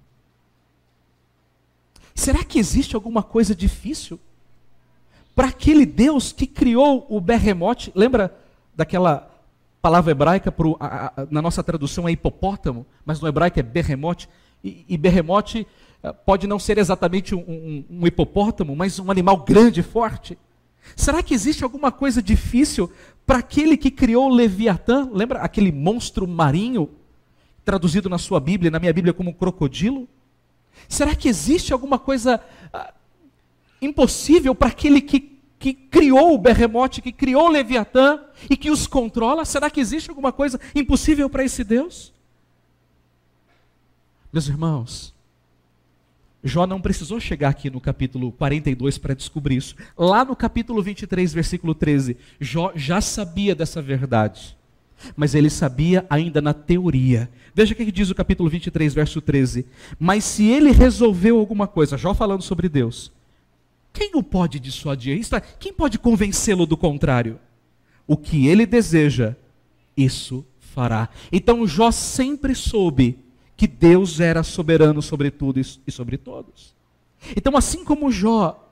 Será 2.14 2.44
que 2.44 2.60
existe 2.60 2.96
alguma 2.96 3.24
coisa 3.24 3.56
difícil 3.56 4.20
para 5.34 5.48
aquele 5.48 5.86
Deus 5.86 6.34
que 6.34 6.46
criou 6.48 7.06
o 7.10 7.22
berremote? 7.22 7.90
Lembra 7.96 8.38
daquela 8.76 9.32
palavra 9.82 10.12
hebraica 10.12 10.52
pro, 10.52 10.76
a, 10.80 11.14
a, 11.16 11.28
na 11.30 11.42
nossa 11.42 11.64
tradução 11.64 12.06
é 12.06 12.12
hipopótamo, 12.12 12.86
mas 13.06 13.22
no 13.22 13.28
hebraico 13.28 13.60
é 13.60 13.64
berremote? 13.64 14.28
E, 14.64 14.86
e 14.90 14.98
berremote 14.98 15.68
eh, 16.04 16.14
pode 16.14 16.48
não 16.48 16.60
ser 16.60 16.78
exatamente 16.78 17.34
um, 17.36 17.40
um, 17.40 17.86
um 17.90 18.08
hipopótamo, 18.08 18.76
mas 18.76 19.00
um 19.00 19.12
animal 19.12 19.38
grande 19.38 19.80
e 19.80 19.84
forte. 19.84 20.38
Será 20.96 21.22
que 21.22 21.34
existe 21.34 21.64
alguma 21.64 21.92
coisa 21.92 22.22
difícil 22.22 22.92
para 23.26 23.40
aquele 23.40 23.76
que 23.76 23.92
criou 23.92 24.30
Leviatã? 24.30 25.10
Lembra 25.12 25.40
aquele 25.40 25.72
monstro 25.72 26.28
marinho, 26.28 26.90
traduzido 27.66 28.10
na 28.10 28.18
sua 28.18 28.40
Bíblia, 28.40 28.72
na 28.72 28.80
minha 28.80 28.94
Bíblia 28.94 29.14
como 29.14 29.34
crocodilo? 29.34 30.08
Será 30.88 31.16
que 31.16 31.28
existe 31.28 31.74
alguma 31.74 32.00
coisa 32.00 32.40
ah, 32.72 32.94
impossível 33.82 34.56
para 34.56 34.70
aquele 34.70 35.02
que, 35.02 35.38
que 35.60 35.74
criou 35.74 36.34
o 36.34 36.38
berremote, 36.38 37.02
que 37.02 37.12
criou 37.12 37.48
o 37.48 37.52
Leviatã 37.52 38.22
e 38.50 38.56
que 38.56 38.70
os 38.72 38.88
controla? 38.88 39.44
Será 39.44 39.70
que 39.70 39.80
existe 39.80 40.10
alguma 40.10 40.32
coisa 40.32 40.60
impossível 40.74 41.30
para 41.30 41.44
esse 41.44 41.64
Deus? 41.64 42.14
Meus 44.32 44.48
irmãos, 44.48 45.16
Jó 46.44 46.68
não 46.68 46.82
precisou 46.82 47.20
chegar 47.20 47.50
aqui 47.50 47.70
no 47.70 47.82
capítulo 47.82 48.32
42 48.32 48.98
para 48.98 49.14
descobrir 49.14 49.58
isso. 49.58 49.76
Lá 49.98 50.24
no 50.24 50.36
capítulo 50.36 50.82
23, 50.82 51.34
versículo 51.34 51.74
13, 51.74 52.18
Jó 52.40 52.72
já 52.76 53.02
sabia 53.02 53.56
dessa 53.56 53.82
verdade. 53.82 54.56
Mas 55.16 55.36
ele 55.36 55.50
sabia 55.50 56.06
ainda 56.10 56.42
na 56.42 56.54
teoria. 56.54 57.30
Veja 57.54 57.74
o 57.74 57.76
que 57.76 57.92
diz 57.92 58.10
o 58.10 58.16
capítulo 58.16 58.50
23, 58.50 58.94
verso 58.94 59.22
13. 59.22 59.66
Mas 60.00 60.24
se 60.24 60.46
ele 60.46 60.72
resolveu 60.72 61.38
alguma 61.40 61.68
coisa, 61.68 61.98
Jó 61.98 62.14
falando 62.14 62.42
sobre 62.42 62.68
Deus, 62.68 63.12
quem 63.94 64.12
o 64.16 64.24
pode 64.24 64.60
dissuadir? 64.60 65.20
Quem 65.60 65.74
pode 65.74 65.98
convencê-lo 65.98 66.66
do 66.66 66.78
contrário? 66.78 67.40
O 68.06 68.16
que 68.16 68.48
ele 68.48 68.66
deseja, 68.66 69.36
isso 69.96 70.46
fará. 70.60 71.10
Então 71.32 71.68
Jó 71.68 71.92
sempre 71.92 72.54
soube 72.54 73.20
que 73.58 73.66
Deus 73.68 74.20
era 74.20 74.44
soberano 74.44 75.02
sobre 75.02 75.32
tudo 75.32 75.60
e 75.60 75.92
sobre 75.92 76.16
todos. 76.16 76.76
Então, 77.36 77.58
assim 77.58 77.84
como 77.84 78.12
Jó, 78.12 78.64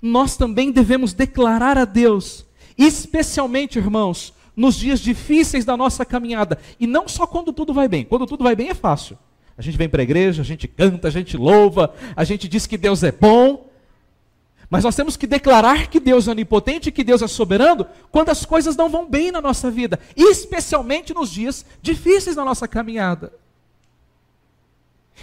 nós 0.00 0.36
também 0.36 0.70
devemos 0.70 1.12
declarar 1.12 1.76
a 1.76 1.84
Deus, 1.84 2.46
especialmente, 2.78 3.78
irmãos, 3.78 4.32
nos 4.56 4.76
dias 4.76 5.00
difíceis 5.00 5.64
da 5.64 5.76
nossa 5.76 6.04
caminhada. 6.04 6.58
E 6.78 6.86
não 6.86 7.08
só 7.08 7.26
quando 7.26 7.52
tudo 7.52 7.74
vai 7.74 7.88
bem. 7.88 8.04
Quando 8.04 8.26
tudo 8.26 8.44
vai 8.44 8.54
bem 8.54 8.68
é 8.68 8.74
fácil. 8.74 9.18
A 9.58 9.62
gente 9.62 9.76
vem 9.76 9.88
para 9.88 10.00
a 10.00 10.04
igreja, 10.04 10.42
a 10.42 10.44
gente 10.44 10.68
canta, 10.68 11.08
a 11.08 11.10
gente 11.10 11.36
louva, 11.36 11.92
a 12.14 12.24
gente 12.24 12.48
diz 12.48 12.66
que 12.66 12.78
Deus 12.78 13.02
é 13.02 13.12
bom. 13.12 13.68
Mas 14.70 14.84
nós 14.84 14.94
temos 14.94 15.16
que 15.16 15.26
declarar 15.26 15.88
que 15.88 15.98
Deus 15.98 16.28
é 16.28 16.30
onipotente, 16.30 16.92
que 16.92 17.02
Deus 17.02 17.20
é 17.20 17.26
soberano, 17.26 17.84
quando 18.12 18.28
as 18.28 18.44
coisas 18.44 18.76
não 18.76 18.88
vão 18.88 19.08
bem 19.10 19.32
na 19.32 19.40
nossa 19.40 19.68
vida, 19.68 19.98
especialmente 20.16 21.12
nos 21.12 21.30
dias 21.30 21.66
difíceis 21.82 22.36
da 22.36 22.44
nossa 22.44 22.68
caminhada. 22.68 23.32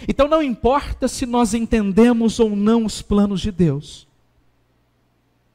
Então 0.06 0.28
não 0.28 0.42
importa 0.42 1.08
se 1.08 1.26
nós 1.26 1.54
entendemos 1.54 2.38
ou 2.38 2.54
não 2.54 2.84
os 2.84 3.02
planos 3.02 3.40
de 3.40 3.50
Deus. 3.50 4.06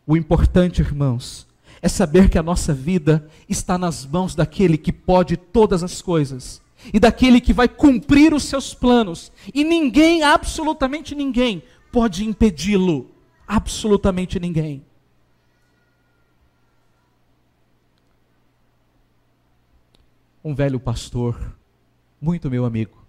O 0.06 0.18
importante, 0.18 0.82
irmãos, 0.82 1.48
é 1.82 1.88
saber 1.88 2.30
que 2.30 2.38
a 2.38 2.44
nossa 2.44 2.74
vida 2.74 3.30
está 3.48 3.78
nas 3.78 4.06
mãos 4.06 4.36
daquele 4.36 4.78
que 4.78 4.92
pode 4.92 5.38
todas 5.38 5.84
as 5.84 6.02
coisas 6.02 6.62
e 6.92 7.00
daquele 7.00 7.40
que 7.40 7.54
vai 7.54 7.68
cumprir 7.68 8.34
os 8.34 8.44
seus 8.44 8.74
planos, 8.74 9.32
e 9.54 9.64
ninguém, 9.64 10.24
absolutamente 10.24 11.16
ninguém, 11.16 11.64
pode 11.92 12.26
impedi-lo. 12.26 13.12
Absolutamente 13.48 14.40
ninguém. 14.40 14.84
Um 20.44 20.54
velho 20.54 20.80
pastor, 20.80 21.56
muito 22.20 22.50
meu 22.50 22.66
amigo, 22.66 23.03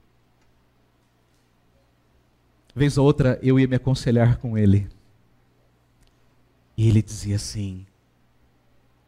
vez 2.75 2.99
ou 2.99 3.05
outra 3.07 3.39
eu 3.43 3.59
ia 3.59 3.69
me 3.69 3.77
aconselhar 3.77 4.39
com 4.39 4.59
ele. 4.59 4.89
E 6.77 6.89
ele 6.89 7.01
dizia 7.01 7.37
assim: 7.37 7.87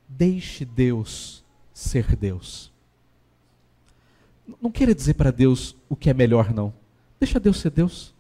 Deixe 0.08 0.64
Deus 0.64 1.44
ser 1.72 2.14
Deus. 2.14 2.72
Não 4.62 4.70
queira 4.70 4.94
dizer 4.94 5.14
para 5.14 5.32
Deus 5.32 5.74
o 5.88 5.96
que 5.96 6.08
é 6.08 6.14
melhor, 6.14 6.52
não. 6.52 6.72
Deixa 7.18 7.40
Deus 7.40 7.58
ser 7.58 7.70
Deus. 7.70 8.14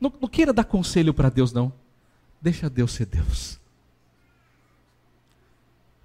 Não, 0.00 0.12
não 0.20 0.28
queira 0.28 0.52
dar 0.52 0.64
conselho 0.64 1.14
para 1.14 1.28
Deus, 1.28 1.52
não. 1.52 1.72
Deixa 2.40 2.68
Deus 2.68 2.92
ser 2.92 3.06
Deus. 3.06 3.60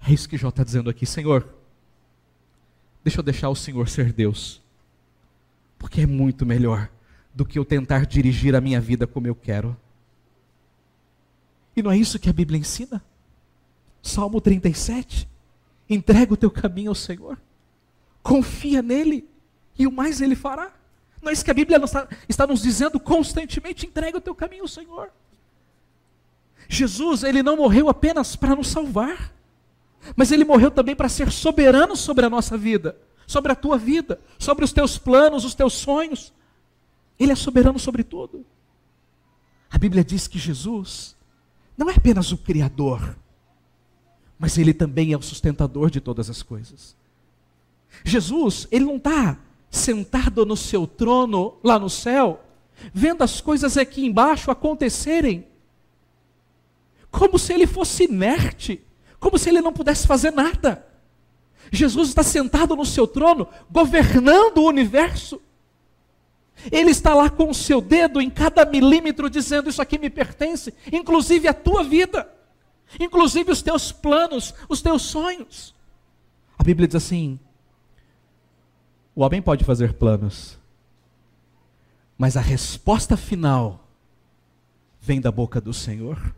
É 0.06 0.12
isso 0.12 0.28
que 0.28 0.38
Jó 0.38 0.50
está 0.50 0.62
dizendo 0.62 0.88
aqui, 0.88 1.04
Senhor. 1.04 1.52
Deixa 3.02 3.18
eu 3.18 3.24
deixar 3.24 3.48
o 3.48 3.56
Senhor 3.56 3.88
ser 3.88 4.12
Deus. 4.12 4.62
Porque 5.76 6.02
é 6.02 6.06
muito 6.06 6.46
melhor 6.46 6.88
do 7.38 7.46
que 7.46 7.56
eu 7.56 7.64
tentar 7.64 8.04
dirigir 8.04 8.56
a 8.56 8.60
minha 8.60 8.80
vida 8.80 9.06
como 9.06 9.28
eu 9.28 9.34
quero. 9.34 9.76
E 11.76 11.80
não 11.80 11.92
é 11.92 11.96
isso 11.96 12.18
que 12.18 12.28
a 12.28 12.32
Bíblia 12.32 12.58
ensina? 12.58 13.00
Salmo 14.02 14.40
37. 14.40 15.28
Entrega 15.88 16.34
o 16.34 16.36
teu 16.36 16.50
caminho 16.50 16.90
ao 16.90 16.96
Senhor. 16.96 17.38
Confia 18.24 18.82
nele 18.82 19.24
e 19.78 19.86
o 19.86 19.92
mais 19.92 20.20
ele 20.20 20.34
fará. 20.34 20.72
Não 21.22 21.30
é 21.30 21.32
isso 21.32 21.44
que 21.44 21.50
a 21.52 21.54
Bíblia 21.54 21.80
está, 22.28 22.44
nos 22.44 22.60
dizendo 22.60 22.98
constantemente: 22.98 23.86
entrega 23.86 24.18
o 24.18 24.20
teu 24.20 24.34
caminho 24.34 24.62
ao 24.62 24.68
Senhor. 24.68 25.08
Jesus, 26.68 27.22
ele 27.22 27.40
não 27.40 27.56
morreu 27.56 27.88
apenas 27.88 28.34
para 28.34 28.56
nos 28.56 28.66
salvar, 28.66 29.32
mas 30.16 30.32
ele 30.32 30.44
morreu 30.44 30.72
também 30.72 30.96
para 30.96 31.08
ser 31.08 31.30
soberano 31.30 31.94
sobre 31.94 32.26
a 32.26 32.30
nossa 32.30 32.58
vida, 32.58 32.96
sobre 33.28 33.52
a 33.52 33.54
tua 33.54 33.78
vida, 33.78 34.20
sobre 34.40 34.64
os 34.64 34.72
teus 34.72 34.98
planos, 34.98 35.44
os 35.44 35.54
teus 35.54 35.74
sonhos. 35.74 36.36
Ele 37.18 37.32
é 37.32 37.36
soberano 37.36 37.78
sobre 37.78 38.04
tudo. 38.04 38.44
A 39.70 39.76
Bíblia 39.76 40.04
diz 40.04 40.26
que 40.26 40.38
Jesus 40.38 41.16
não 41.76 41.90
é 41.90 41.94
apenas 41.94 42.32
o 42.32 42.38
Criador, 42.38 43.16
mas 44.38 44.56
Ele 44.56 44.72
também 44.72 45.12
é 45.12 45.16
o 45.16 45.22
sustentador 45.22 45.90
de 45.90 46.00
todas 46.00 46.30
as 46.30 46.42
coisas. 46.42 46.96
Jesus, 48.04 48.68
Ele 48.70 48.84
não 48.84 48.96
está 48.96 49.38
sentado 49.70 50.46
no 50.46 50.56
seu 50.56 50.86
trono 50.86 51.56
lá 51.62 51.78
no 51.78 51.90
céu, 51.90 52.44
vendo 52.92 53.22
as 53.22 53.40
coisas 53.40 53.76
aqui 53.76 54.04
embaixo 54.04 54.50
acontecerem, 54.50 55.46
como 57.10 57.38
se 57.38 57.52
Ele 57.52 57.66
fosse 57.66 58.04
inerte, 58.04 58.82
como 59.18 59.38
se 59.38 59.48
Ele 59.48 59.60
não 59.60 59.72
pudesse 59.72 60.06
fazer 60.06 60.30
nada. 60.30 60.86
Jesus 61.70 62.08
está 62.08 62.22
sentado 62.22 62.74
no 62.76 62.86
seu 62.86 63.06
trono, 63.06 63.48
governando 63.70 64.58
o 64.58 64.68
universo. 64.68 65.40
Ele 66.70 66.90
está 66.90 67.14
lá 67.14 67.30
com 67.30 67.50
o 67.50 67.54
seu 67.54 67.80
dedo 67.80 68.20
em 68.20 68.28
cada 68.28 68.64
milímetro, 68.64 69.30
dizendo: 69.30 69.68
Isso 69.68 69.82
aqui 69.82 69.98
me 69.98 70.10
pertence, 70.10 70.74
inclusive 70.92 71.46
a 71.48 71.54
tua 71.54 71.84
vida, 71.84 72.28
inclusive 72.98 73.50
os 73.52 73.62
teus 73.62 73.92
planos, 73.92 74.54
os 74.68 74.82
teus 74.82 75.02
sonhos. 75.02 75.74
A 76.58 76.64
Bíblia 76.64 76.88
diz 76.88 76.96
assim: 76.96 77.38
o 79.18 79.22
homem 79.22 79.42
pode 79.42 79.64
fazer 79.64 79.94
planos, 79.94 80.56
mas 82.16 82.36
a 82.36 82.40
resposta 82.40 83.16
final 83.16 83.88
vem 85.00 85.20
da 85.20 85.32
boca 85.32 85.60
do 85.60 85.74
Senhor. 85.74 86.32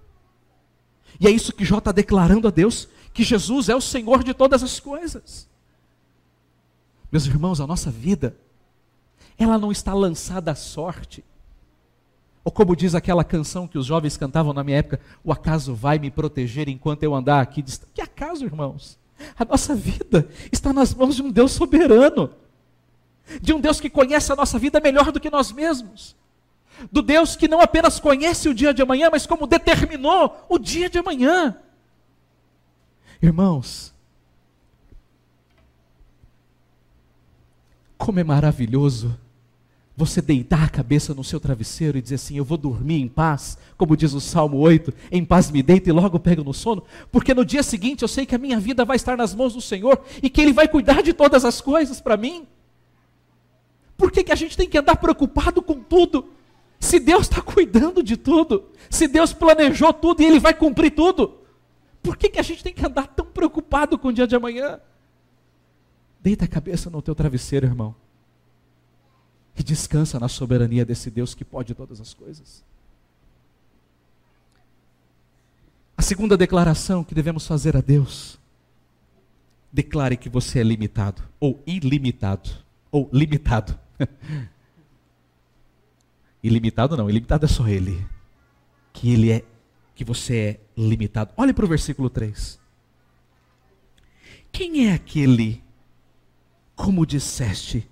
E 1.20 1.26
é 1.26 1.30
isso 1.30 1.52
que 1.52 1.62
Jó 1.62 1.76
está 1.76 1.92
declarando 1.92 2.48
a 2.48 2.50
Deus: 2.50 2.88
que 3.12 3.22
Jesus 3.22 3.68
é 3.68 3.76
o 3.76 3.82
Senhor 3.82 4.24
de 4.24 4.32
todas 4.32 4.62
as 4.62 4.80
coisas. 4.80 5.46
Meus 7.12 7.26
irmãos, 7.26 7.60
a 7.60 7.66
nossa 7.66 7.90
vida 7.90 8.34
ela 9.40 9.56
não 9.56 9.72
está 9.72 9.94
lançada 9.94 10.52
à 10.52 10.54
sorte. 10.54 11.24
Ou 12.44 12.52
como 12.52 12.76
diz 12.76 12.94
aquela 12.94 13.24
canção 13.24 13.66
que 13.66 13.78
os 13.78 13.86
jovens 13.86 14.18
cantavam 14.18 14.52
na 14.52 14.62
minha 14.62 14.78
época, 14.78 15.00
o 15.24 15.32
acaso 15.32 15.74
vai 15.74 15.98
me 15.98 16.10
proteger 16.10 16.68
enquanto 16.68 17.02
eu 17.02 17.14
andar 17.14 17.40
aqui. 17.40 17.64
Que 17.94 18.02
acaso, 18.02 18.44
irmãos? 18.44 18.98
A 19.38 19.44
nossa 19.44 19.74
vida 19.74 20.28
está 20.52 20.72
nas 20.72 20.94
mãos 20.94 21.16
de 21.16 21.22
um 21.22 21.30
Deus 21.30 21.52
soberano, 21.52 22.30
de 23.40 23.54
um 23.54 23.60
Deus 23.60 23.80
que 23.80 23.88
conhece 23.88 24.30
a 24.30 24.36
nossa 24.36 24.58
vida 24.58 24.78
melhor 24.78 25.10
do 25.10 25.20
que 25.20 25.30
nós 25.30 25.52
mesmos, 25.52 26.14
do 26.92 27.00
Deus 27.00 27.34
que 27.34 27.48
não 27.48 27.62
apenas 27.62 27.98
conhece 27.98 28.46
o 28.48 28.54
dia 28.54 28.74
de 28.74 28.82
amanhã, 28.82 29.08
mas 29.10 29.26
como 29.26 29.46
determinou 29.46 30.46
o 30.50 30.58
dia 30.58 30.90
de 30.90 30.98
amanhã. 30.98 31.56
Irmãos, 33.22 33.94
como 37.96 38.18
é 38.18 38.24
maravilhoso 38.24 39.18
você 40.00 40.22
deitar 40.22 40.64
a 40.64 40.68
cabeça 40.68 41.14
no 41.14 41.22
seu 41.22 41.38
travesseiro 41.38 41.98
e 41.98 42.02
dizer 42.02 42.14
assim: 42.14 42.38
Eu 42.38 42.44
vou 42.44 42.56
dormir 42.56 43.00
em 43.00 43.06
paz, 43.06 43.58
como 43.76 43.96
diz 43.96 44.14
o 44.14 44.20
Salmo 44.20 44.56
8, 44.56 44.92
em 45.12 45.24
paz 45.24 45.50
me 45.50 45.62
deito 45.62 45.88
e 45.88 45.92
logo 45.92 46.18
pego 46.18 46.42
no 46.42 46.54
sono, 46.54 46.82
porque 47.12 47.34
no 47.34 47.44
dia 47.44 47.62
seguinte 47.62 48.02
eu 48.02 48.08
sei 48.08 48.24
que 48.24 48.34
a 48.34 48.38
minha 48.38 48.58
vida 48.58 48.84
vai 48.84 48.96
estar 48.96 49.16
nas 49.16 49.34
mãos 49.34 49.52
do 49.52 49.60
Senhor 49.60 50.02
e 50.22 50.30
que 50.30 50.40
Ele 50.40 50.52
vai 50.52 50.66
cuidar 50.66 51.02
de 51.02 51.12
todas 51.12 51.44
as 51.44 51.60
coisas 51.60 52.00
para 52.00 52.16
mim. 52.16 52.46
Por 53.96 54.10
que, 54.10 54.24
que 54.24 54.32
a 54.32 54.36
gente 54.36 54.56
tem 54.56 54.66
que 54.66 54.78
andar 54.78 54.96
preocupado 54.96 55.60
com 55.60 55.74
tudo? 55.80 56.30
Se 56.80 56.98
Deus 56.98 57.22
está 57.22 57.42
cuidando 57.42 58.02
de 58.02 58.16
tudo, 58.16 58.64
se 58.88 59.06
Deus 59.06 59.34
planejou 59.34 59.92
tudo 59.92 60.22
e 60.22 60.24
Ele 60.24 60.40
vai 60.40 60.54
cumprir 60.54 60.92
tudo, 60.92 61.34
por 62.02 62.16
que, 62.16 62.30
que 62.30 62.40
a 62.40 62.42
gente 62.42 62.64
tem 62.64 62.72
que 62.72 62.84
andar 62.84 63.06
tão 63.06 63.26
preocupado 63.26 63.98
com 63.98 64.08
o 64.08 64.12
dia 64.12 64.26
de 64.26 64.34
amanhã? 64.34 64.80
Deita 66.22 66.46
a 66.46 66.48
cabeça 66.48 66.88
no 66.88 67.02
teu 67.02 67.14
travesseiro, 67.14 67.66
irmão 67.66 67.94
e 69.56 69.62
descansa 69.62 70.18
na 70.18 70.28
soberania 70.28 70.84
desse 70.84 71.10
Deus 71.10 71.34
que 71.34 71.44
pode 71.44 71.74
todas 71.74 72.00
as 72.00 72.14
coisas. 72.14 72.64
A 75.96 76.02
segunda 76.02 76.34
declaração 76.34 77.04
que 77.04 77.14
devemos 77.14 77.46
fazer 77.46 77.76
a 77.76 77.80
Deus: 77.82 78.38
declare 79.70 80.16
que 80.16 80.30
você 80.30 80.60
é 80.60 80.62
limitado, 80.62 81.22
ou 81.38 81.62
ilimitado, 81.66 82.50
ou 82.90 83.08
limitado. 83.12 83.78
ilimitado 86.42 86.96
não, 86.96 87.10
ilimitado 87.10 87.44
é 87.44 87.48
só 87.48 87.68
Ele. 87.68 88.02
Que 88.94 89.12
Ele 89.12 89.30
é, 89.30 89.44
que 89.94 90.02
você 90.02 90.36
é 90.36 90.60
limitado. 90.74 91.34
Olhe 91.36 91.52
para 91.52 91.66
o 91.66 91.68
versículo 91.68 92.08
3. 92.08 92.58
Quem 94.50 94.88
é 94.88 94.94
aquele, 94.94 95.62
como 96.74 97.04
disseste, 97.04 97.86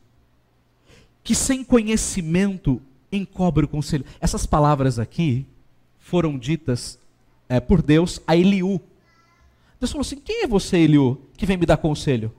que 1.28 1.34
sem 1.34 1.62
conhecimento 1.62 2.80
encobre 3.12 3.66
o 3.66 3.68
conselho. 3.68 4.02
Essas 4.18 4.46
palavras 4.46 4.98
aqui 4.98 5.46
foram 5.98 6.38
ditas 6.38 6.98
é, 7.46 7.60
por 7.60 7.82
Deus 7.82 8.18
a 8.26 8.34
Eliú. 8.34 8.80
Deus 9.78 9.92
falou 9.92 10.00
assim: 10.00 10.16
quem 10.16 10.44
é 10.44 10.46
você, 10.46 10.78
Eliú, 10.78 11.20
que 11.36 11.44
vem 11.44 11.58
me 11.58 11.66
dar 11.66 11.76
conselho? 11.76 12.32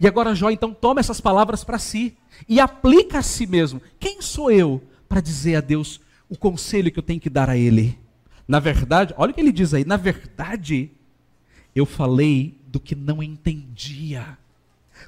E 0.00 0.06
agora 0.06 0.34
Jó 0.34 0.48
então 0.48 0.72
toma 0.72 1.00
essas 1.00 1.20
palavras 1.20 1.64
para 1.64 1.78
si 1.78 2.16
e 2.48 2.58
aplica 2.58 3.18
a 3.18 3.22
si 3.22 3.46
mesmo. 3.46 3.82
Quem 4.00 4.22
sou 4.22 4.50
eu 4.50 4.82
para 5.06 5.20
dizer 5.20 5.56
a 5.56 5.60
Deus 5.60 6.00
o 6.30 6.38
conselho 6.38 6.90
que 6.90 6.98
eu 6.98 7.02
tenho 7.02 7.20
que 7.20 7.28
dar 7.28 7.50
a 7.50 7.58
ele? 7.58 7.98
Na 8.48 8.58
verdade, 8.58 9.12
olha 9.18 9.32
o 9.32 9.34
que 9.34 9.40
ele 9.42 9.52
diz 9.52 9.74
aí: 9.74 9.84
na 9.84 9.98
verdade, 9.98 10.90
eu 11.74 11.84
falei 11.84 12.58
do 12.68 12.80
que 12.80 12.94
não 12.94 13.22
entendia 13.22 14.38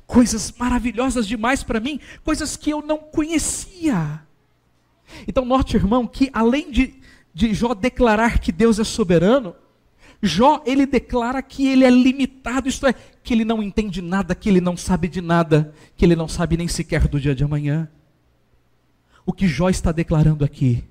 coisas 0.08 0.50
maravilhosas 0.58 1.26
demais 1.28 1.62
para 1.62 1.78
mim, 1.78 2.00
coisas 2.24 2.56
que 2.56 2.70
eu 2.70 2.80
não 2.80 2.96
conhecia. 2.96 4.22
Então, 5.28 5.44
note, 5.44 5.76
irmão, 5.76 6.06
que 6.06 6.30
além 6.32 6.70
de, 6.72 6.94
de 7.32 7.52
Jó 7.52 7.74
declarar 7.74 8.38
que 8.38 8.50
Deus 8.50 8.78
é 8.78 8.84
soberano, 8.84 9.54
Jó, 10.20 10.62
ele 10.64 10.86
declara 10.86 11.42
que 11.42 11.68
ele 11.68 11.84
é 11.84 11.90
limitado, 11.90 12.68
isto 12.68 12.86
é, 12.86 12.94
que 13.22 13.34
ele 13.34 13.44
não 13.44 13.62
entende 13.62 14.00
nada, 14.00 14.34
que 14.34 14.48
ele 14.48 14.62
não 14.62 14.78
sabe 14.78 15.08
de 15.08 15.20
nada, 15.20 15.74
que 15.94 16.04
ele 16.06 16.16
não 16.16 16.26
sabe 16.26 16.56
nem 16.56 16.66
sequer 16.66 17.06
do 17.06 17.20
dia 17.20 17.34
de 17.34 17.44
amanhã. 17.44 17.88
O 19.26 19.32
que 19.32 19.46
Jó 19.46 19.68
está 19.68 19.92
declarando 19.92 20.42
aqui 20.42 20.84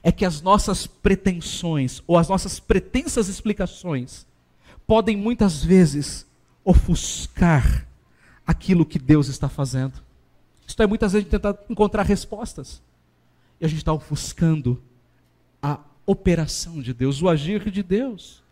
é 0.00 0.12
que 0.12 0.24
as 0.24 0.40
nossas 0.40 0.86
pretensões 0.86 2.00
ou 2.06 2.16
as 2.16 2.28
nossas 2.28 2.60
pretensas 2.60 3.28
explicações 3.28 4.26
podem 4.86 5.16
muitas 5.16 5.62
vezes 5.62 6.24
ofuscar 6.64 7.86
aquilo 8.46 8.86
que 8.86 8.98
Deus 8.98 9.28
está 9.28 9.48
fazendo. 9.48 10.02
Isto 10.66 10.82
é, 10.82 10.86
muitas 10.86 11.12
vezes 11.12 11.26
a 11.26 11.30
gente 11.30 11.40
tenta 11.40 11.58
encontrar 11.68 12.02
respostas 12.02 12.82
e 13.60 13.64
a 13.64 13.68
gente 13.68 13.78
está 13.78 13.92
ofuscando 13.92 14.82
a 15.62 15.78
operação 16.06 16.80
de 16.80 16.92
Deus, 16.92 17.22
o 17.22 17.28
agir 17.28 17.70
de 17.70 17.82
Deus. 17.82 18.42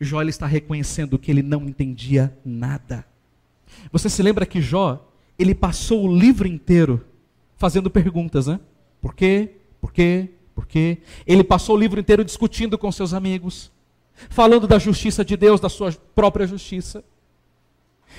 Jó 0.00 0.22
está 0.22 0.46
reconhecendo 0.46 1.18
que 1.18 1.30
ele 1.30 1.42
não 1.42 1.68
entendia 1.68 2.36
nada. 2.44 3.04
Você 3.92 4.08
se 4.08 4.22
lembra 4.22 4.46
que 4.46 4.60
Jó, 4.60 5.06
ele 5.38 5.54
passou 5.54 6.04
o 6.04 6.14
livro 6.14 6.48
inteiro 6.48 7.04
fazendo 7.56 7.90
perguntas, 7.90 8.46
né? 8.46 8.58
Por 9.00 9.14
quê? 9.14 9.56
Por 9.80 9.92
quê? 9.92 10.30
Por 10.54 10.66
quê? 10.66 10.98
Ele 11.26 11.44
passou 11.44 11.76
o 11.76 11.78
livro 11.78 12.00
inteiro 12.00 12.24
discutindo 12.24 12.78
com 12.78 12.90
seus 12.90 13.14
amigos, 13.14 13.70
falando 14.28 14.66
da 14.66 14.78
justiça 14.78 15.24
de 15.24 15.36
Deus, 15.36 15.60
da 15.60 15.68
sua 15.68 15.92
própria 16.14 16.46
justiça. 16.46 17.04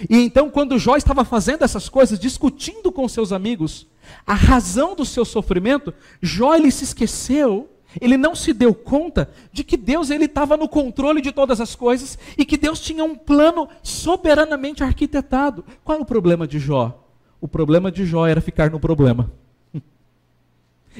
E 0.10 0.17
então, 0.17 0.49
quando 0.49 0.80
Jó 0.80 0.95
estava 0.95 1.23
fazendo 1.23 1.63
essas 1.63 1.89
coisas, 1.89 2.19
discutindo 2.19 2.91
com 2.91 3.08
seus 3.08 3.32
amigos 3.32 3.88
a 4.25 4.34
razão 4.34 4.95
do 4.95 5.06
seu 5.06 5.23
sofrimento, 5.23 5.93
Jó 6.21 6.56
ele 6.56 6.71
se 6.71 6.84
esqueceu 6.84 7.69
ele 7.99 8.15
não 8.15 8.36
se 8.36 8.54
deu 8.54 8.73
conta 8.73 9.30
de 9.51 9.63
que 9.63 9.75
Deus 9.75 10.10
ele 10.10 10.25
estava 10.25 10.56
no 10.56 10.69
controle 10.69 11.21
de 11.21 11.32
todas 11.32 11.60
as 11.60 11.75
coisas 11.75 12.17
e 12.38 12.45
que 12.45 12.56
Deus 12.56 12.80
tinha 12.80 13.04
um 13.04 13.15
plano 13.15 13.67
soberanamente 13.84 14.84
arquitetado. 14.84 15.65
Qual 15.84 15.97
é 15.97 16.01
o 16.01 16.06
problema 16.06 16.47
de 16.47 16.60
Jó? 16.60 17.04
O 17.41 17.47
problema 17.47 17.91
de 17.91 18.06
Jó 18.06 18.25
era 18.25 18.39
ficar 18.39 18.69
no 18.69 18.80
problema. 18.80 19.32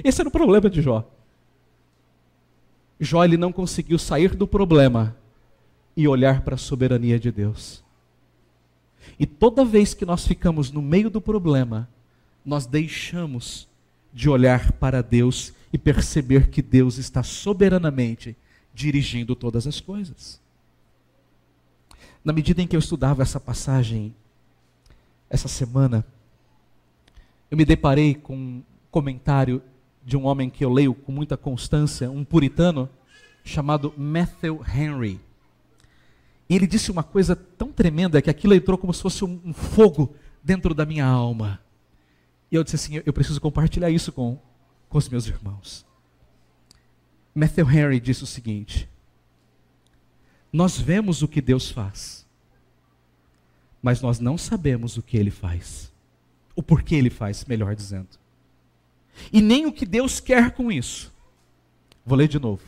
Esse 0.04 0.21
era 0.21 0.27
o 0.27 0.32
problema 0.32 0.69
de 0.69 0.82
Jó. 0.82 1.06
Jó 2.99 3.23
ele 3.23 3.38
não 3.38 3.51
conseguiu 3.51 3.97
sair 3.97 4.36
do 4.36 4.47
problema 4.47 5.15
e 5.95 6.08
olhar 6.08 6.41
para 6.41 6.56
a 6.56 6.58
soberania 6.58 7.19
de 7.19 7.32
Deus. 7.32 7.84
E 9.22 9.26
toda 9.28 9.64
vez 9.64 9.94
que 9.94 10.04
nós 10.04 10.26
ficamos 10.26 10.72
no 10.72 10.82
meio 10.82 11.08
do 11.08 11.22
problema, 11.22 11.88
nós 12.44 12.66
deixamos 12.66 13.68
de 14.12 14.28
olhar 14.28 14.72
para 14.72 15.04
Deus 15.04 15.54
e 15.72 15.78
perceber 15.78 16.50
que 16.50 16.60
Deus 16.60 16.98
está 16.98 17.22
soberanamente 17.22 18.36
dirigindo 18.74 19.36
todas 19.36 19.68
as 19.68 19.80
coisas. 19.80 20.42
Na 22.26 22.34
medida 22.34 22.64
em 22.64 22.68
que 22.68 22.76
eu 22.76 22.80
estudava 22.80 23.22
essa 23.22 23.40
passagem 23.40 24.16
essa 25.30 25.48
semana, 25.48 26.04
eu 27.52 27.56
me 27.56 27.64
deparei 27.64 28.16
com 28.16 28.36
um 28.36 28.64
comentário 28.90 29.62
de 30.04 30.18
um 30.18 30.26
homem 30.26 30.50
que 30.50 30.66
eu 30.66 30.74
leio 30.74 30.96
com 30.96 31.12
muita 31.12 31.38
constância, 31.38 32.10
um 32.10 32.24
puritano 32.24 32.90
chamado 33.44 33.94
Matthew 33.96 34.66
Henry. 34.68 35.20
E 36.52 36.56
ele 36.56 36.68
disse 36.68 36.92
uma 36.92 37.02
coisa 37.02 37.34
tão 37.34 37.72
tremenda 37.72 38.22
que 38.22 38.30
aquilo 38.30 38.54
entrou 38.54 38.78
como 38.78 38.94
se 38.94 39.02
fosse 39.02 39.24
um 39.24 39.54
fogo 39.54 40.14
dentro 40.44 40.74
da 40.74 40.86
minha 40.86 41.06
alma. 41.06 41.62
E 42.52 42.56
eu 42.56 42.62
disse 42.62 42.76
assim: 42.76 43.02
eu 43.06 43.14
preciso 43.14 43.40
compartilhar 43.40 43.90
isso 43.90 44.12
com, 44.12 44.38
com 44.90 44.98
os 44.98 45.08
meus 45.08 45.28
irmãos. 45.28 45.86
Matthew 47.34 47.72
Henry 47.72 48.02
disse 48.02 48.26
o 48.26 48.28
seguinte: 48.28 48.90
Nós 50.52 50.78
vemos 50.78 51.22
o 51.22 51.28
que 51.30 51.40
Deus 51.40 51.72
faz, 51.72 52.28
mas 53.82 54.02
nós 54.02 54.20
não 54.20 54.38
sabemos 54.38 54.98
o 54.98 55.02
que 55.02 55.16
ele 55.16 55.32
faz. 55.32 55.90
O 56.54 56.62
porquê 56.62 56.96
ele 56.96 57.10
faz, 57.10 57.46
melhor 57.46 57.78
dizendo. 57.78 58.10
E 59.32 59.40
nem 59.40 59.68
o 59.68 59.72
que 59.72 59.86
Deus 59.86 60.20
quer 60.20 60.52
com 60.52 60.70
isso. 60.70 61.14
Vou 62.06 62.18
ler 62.18 62.28
de 62.28 62.40
novo. 62.40 62.62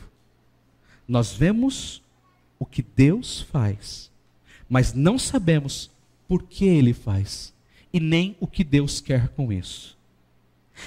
Nós 1.06 1.34
vemos 1.34 2.02
o 2.64 2.66
que 2.66 2.80
Deus 2.80 3.42
faz, 3.42 4.10
mas 4.66 4.94
não 4.94 5.18
sabemos 5.18 5.90
por 6.26 6.44
que 6.44 6.64
ele 6.64 6.94
faz 6.94 7.52
e 7.92 8.00
nem 8.00 8.34
o 8.40 8.46
que 8.46 8.64
Deus 8.64 9.02
quer 9.02 9.28
com 9.28 9.52
isso. 9.52 9.98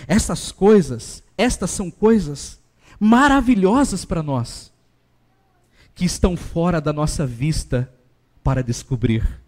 Essas 0.08 0.52
coisas, 0.52 1.24
estas 1.38 1.70
são 1.70 1.92
coisas 1.92 2.60
maravilhosas 3.00 4.04
para 4.06 4.24
nós, 4.24 4.74
que 5.94 6.04
estão 6.04 6.36
fora 6.36 6.82
da 6.82 6.92
nossa 6.92 7.28
vista 7.28 7.94
para 8.44 8.63
descobrir, 8.63 9.40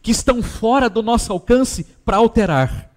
que 0.00 0.12
estão 0.12 0.40
fora 0.40 0.88
do 0.88 1.02
nosso 1.02 1.32
alcance 1.32 1.82
para 2.04 2.18
alterar 2.18 2.92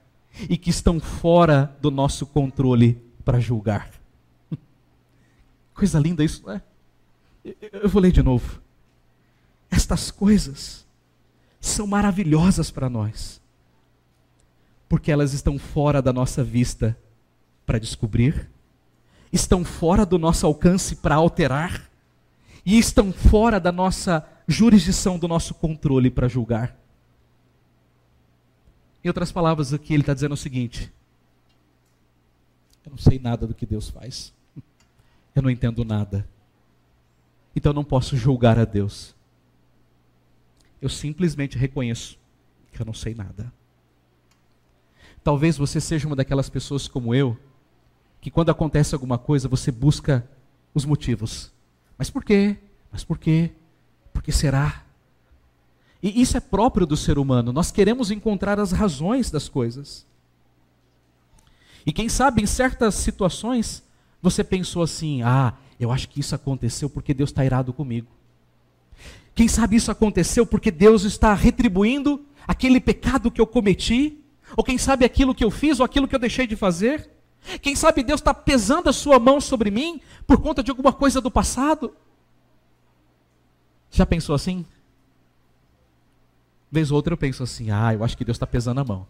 e 0.48 0.58
que 0.58 0.70
estão 0.70 1.00
fora 1.00 1.76
do 1.82 1.90
nosso 1.90 2.24
controle 2.28 3.02
para 3.26 3.40
julgar. 3.40 3.90
Coisa 5.74 6.00
linda 6.00 6.24
isso, 6.24 6.44
não 6.46 6.54
é? 6.54 6.62
Eu 7.72 7.90
vou 7.90 8.02
ler 8.02 8.12
de 8.12 8.24
novo. 8.24 8.62
Estas 9.70 10.12
coisas 10.12 10.86
são 11.60 11.86
maravilhosas 11.88 12.72
para 12.72 12.90
nós 12.90 13.42
porque 14.88 15.12
elas 15.12 15.34
estão 15.34 15.60
fora 15.60 16.02
da 16.02 16.14
nossa 16.14 16.44
vista 16.44 16.98
para 17.66 17.80
descobrir, 17.80 18.50
estão 19.32 19.66
fora 19.66 20.06
do 20.06 20.18
nosso 20.18 20.46
alcance 20.46 20.96
para 20.96 21.16
alterar, 21.16 21.90
e 22.66 22.78
estão 22.78 23.14
fora 23.14 23.60
da 23.60 23.72
nossa 23.72 24.28
jurisdição, 24.48 25.18
do 25.18 25.28
nosso 25.28 25.54
controle 25.54 26.10
para 26.10 26.28
julgar. 26.28 26.78
Em 29.04 29.08
outras 29.08 29.32
palavras, 29.32 29.74
aqui 29.74 29.94
ele 29.94 30.04
está 30.04 30.14
dizendo 30.14 30.34
o 30.34 30.38
seguinte: 30.38 30.92
eu 32.86 32.92
não 32.92 32.98
sei 32.98 33.20
nada 33.20 33.48
do 33.48 33.54
que 33.54 33.66
Deus 33.66 33.90
faz, 33.90 34.34
eu 35.36 35.42
não 35.42 35.50
entendo 35.50 35.84
nada, 35.86 36.28
então 37.58 37.74
não 37.74 37.84
posso 37.84 38.16
julgar 38.16 38.60
a 38.60 38.66
Deus. 38.66 39.16
Eu 40.80 40.90
simplesmente 40.90 41.58
reconheço 41.58 42.20
que 42.72 42.80
eu 42.80 42.86
não 42.86 42.94
sei 42.94 43.16
nada. 43.16 43.52
Talvez 45.24 45.58
você 45.58 45.82
seja 45.82 46.06
uma 46.06 46.16
daquelas 46.16 46.52
pessoas 46.52 46.88
como 46.88 47.16
eu, 47.16 47.36
que 48.22 48.30
quando 48.30 48.52
acontece 48.52 48.94
alguma 48.94 49.18
coisa 49.18 49.48
você 49.48 49.72
busca 49.72 50.30
os 50.72 50.86
motivos. 50.86 51.52
Mas 51.98 52.12
por 52.12 52.24
quê? 52.24 52.58
Mas 52.92 53.04
por 53.04 53.18
quê? 53.18 53.50
Por 54.14 54.22
que 54.22 54.32
será? 54.32 54.86
E 56.02 56.22
isso 56.22 56.38
é 56.38 56.40
próprio 56.40 56.86
do 56.86 56.96
ser 56.96 57.18
humano. 57.18 57.52
Nós 57.52 57.72
queremos 57.72 58.12
encontrar 58.12 58.60
as 58.60 58.72
razões 58.72 59.32
das 59.32 59.50
coisas. 59.50 60.06
E 61.88 61.92
quem 61.92 62.08
sabe 62.08 62.44
em 62.44 62.46
certas 62.46 62.94
situações 62.94 63.82
você 64.22 64.44
pensou 64.44 64.84
assim: 64.84 65.24
ah, 65.24 65.56
eu 65.80 65.92
acho 65.92 66.10
que 66.10 66.20
isso 66.20 66.34
aconteceu 66.34 66.90
porque 66.90 67.14
Deus 67.14 67.30
está 67.30 67.46
irado 67.46 67.72
comigo. 67.74 68.08
Quem 69.36 69.48
sabe 69.48 69.76
isso 69.76 69.92
aconteceu 69.92 70.46
porque 70.46 70.72
Deus 70.72 71.04
está 71.04 71.34
retribuindo 71.34 72.26
aquele 72.48 72.80
pecado 72.80 73.30
que 73.30 73.40
eu 73.40 73.46
cometi 73.46 74.24
ou 74.56 74.64
quem 74.64 74.78
sabe 74.78 75.06
aquilo 75.06 75.36
que 75.36 75.44
eu 75.44 75.52
fiz 75.52 75.80
ou 75.80 75.86
aquilo 75.86 76.08
que 76.08 76.16
eu 76.16 76.20
deixei 76.20 76.48
de 76.48 76.56
fazer? 76.56 77.10
Quem 77.62 77.76
sabe 77.76 78.04
Deus 78.04 78.20
está 78.20 78.34
pesando 78.34 78.90
a 78.90 78.94
sua 78.94 79.20
mão 79.20 79.40
sobre 79.40 79.70
mim 79.70 80.02
por 80.26 80.42
conta 80.42 80.64
de 80.64 80.72
alguma 80.72 80.92
coisa 80.92 81.22
do 81.22 81.30
passado? 81.30 81.94
Já 83.92 84.06
pensou 84.06 84.34
assim? 84.36 84.66
Vez 86.72 86.92
ou 86.92 86.98
outra 86.98 87.14
eu 87.14 87.18
penso 87.18 87.44
assim: 87.44 87.72
ah, 87.72 87.94
eu 87.94 88.04
acho 88.04 88.18
que 88.18 88.26
Deus 88.26 88.36
está 88.36 88.48
pesando 88.48 88.80
a 88.82 88.84
mão. 88.84 89.08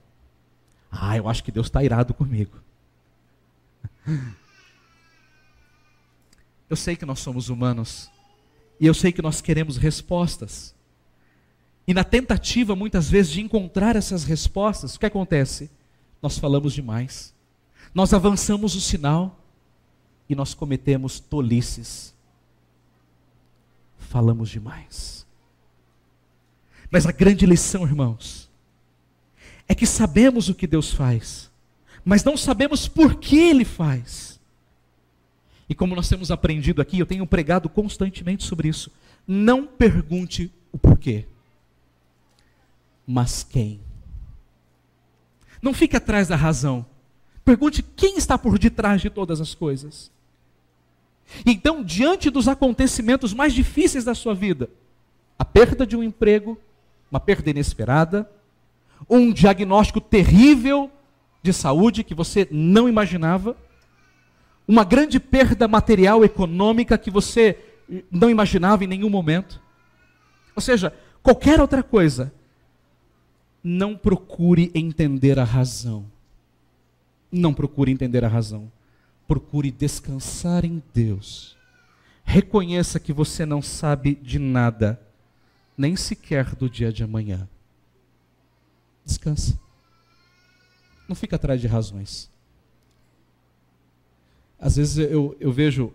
Ah, 0.92 1.18
eu 1.18 1.28
acho 1.28 1.44
que 1.44 1.52
Deus 1.52 1.68
está 1.68 1.84
irado 1.84 2.14
comigo. 2.14 2.58
Eu 6.70 6.76
sei 6.76 6.96
que 6.96 7.06
nós 7.06 7.20
somos 7.20 7.50
humanos. 7.50 8.10
E 8.80 8.86
eu 8.86 8.94
sei 8.94 9.12
que 9.12 9.22
nós 9.22 9.42
queremos 9.42 9.78
respostas. 9.78 10.76
E 11.88 11.94
na 11.94 12.04
tentativa, 12.04 12.76
muitas 12.76 13.10
vezes, 13.10 13.32
de 13.32 13.42
encontrar 13.42 13.96
essas 13.96 14.24
respostas, 14.24 14.96
o 14.96 15.00
que 15.00 15.06
acontece? 15.06 15.70
Nós 16.22 16.38
falamos 16.38 16.74
demais. 16.74 17.34
Nós 17.94 18.14
avançamos 18.14 18.76
o 18.76 18.82
sinal 18.82 19.40
e 20.30 20.36
nós 20.36 20.54
cometemos 20.54 21.20
tolices. 21.20 22.14
Falamos 23.98 24.50
demais. 24.50 25.26
Mas 26.92 27.06
a 27.06 27.12
grande 27.12 27.46
lição, 27.46 27.84
irmãos, 27.84 28.50
é 29.68 29.76
que 29.76 29.86
sabemos 29.86 30.50
o 30.50 30.56
que 30.56 30.68
Deus 30.68 30.92
faz, 30.92 31.52
mas 32.04 32.24
não 32.24 32.38
sabemos 32.38 32.88
por 32.88 33.16
que 33.16 33.38
Ele 33.38 33.66
faz. 33.66 34.37
E 35.70 35.76
como 35.76 35.96
nós 35.96 36.08
temos 36.08 36.32
aprendido 36.32 36.82
aqui, 36.82 37.00
eu 37.00 37.06
tenho 37.06 37.28
pregado 37.28 37.68
constantemente 37.68 38.44
sobre 38.44 38.70
isso. 38.70 38.92
Não 39.28 39.66
pergunte 39.68 40.52
o 40.72 40.78
porquê 40.78 41.26
mas 43.08 43.42
quem? 43.42 43.80
Não 45.62 45.74
fique 45.74 45.96
atrás 45.96 46.28
da 46.28 46.36
razão. 46.36 46.86
Pergunte 47.46 47.82
quem 47.82 48.18
está 48.18 48.38
por 48.38 48.60
detrás 48.60 49.02
de 49.02 49.10
todas 49.10 49.40
as 49.40 49.56
coisas. 49.56 50.12
Então, 51.46 51.82
diante 51.82 52.30
dos 52.30 52.50
acontecimentos 52.50 53.34
mais 53.34 53.54
difíceis 53.54 54.04
da 54.04 54.14
sua 54.14 54.36
vida, 54.36 54.70
a 55.40 55.46
perda 55.46 55.88
de 55.88 55.96
um 55.96 56.04
emprego, 56.04 56.60
uma 57.10 57.20
perda 57.20 57.50
inesperada, 57.50 58.30
um 59.10 59.32
diagnóstico 59.32 60.02
terrível 60.02 60.92
de 61.42 61.54
saúde 61.54 62.04
que 62.04 62.14
você 62.14 62.46
não 62.52 62.90
imaginava, 62.90 63.56
uma 64.68 64.84
grande 64.84 65.20
perda 65.20 65.68
material 65.68 66.26
econômica 66.26 66.98
que 66.98 67.10
você 67.10 67.58
não 68.12 68.30
imaginava 68.30 68.84
em 68.84 68.88
nenhum 68.88 69.10
momento. 69.10 69.62
Ou 70.56 70.62
seja, 70.62 70.94
qualquer 71.24 71.62
outra 71.62 71.82
coisa, 71.82 72.34
não 73.64 73.96
procure 73.96 74.72
entender 74.74 75.40
a 75.40 75.44
razão. 75.44 76.06
Não 77.32 77.54
procure 77.54 77.92
entender 77.92 78.24
a 78.24 78.28
razão. 78.28 78.72
Procure 79.28 79.72
descansar 79.72 80.66
em 80.66 80.82
Deus. 80.94 81.58
Reconheça 82.24 83.00
que 83.00 83.14
você 83.14 83.46
não 83.46 83.62
sabe 83.62 84.16
de 84.16 84.38
nada, 84.38 85.00
nem 85.78 85.96
sequer 85.96 86.56
do 86.56 86.70
dia 86.70 86.92
de 86.92 87.04
amanhã. 87.04 87.48
Descansa. 89.06 89.58
Não 91.08 91.16
fica 91.16 91.38
atrás 91.38 91.62
de 91.62 91.68
razões. 91.68 92.30
Às 94.60 94.76
vezes 94.76 94.98
eu, 94.98 95.36
eu 95.40 95.52
vejo 95.52 95.94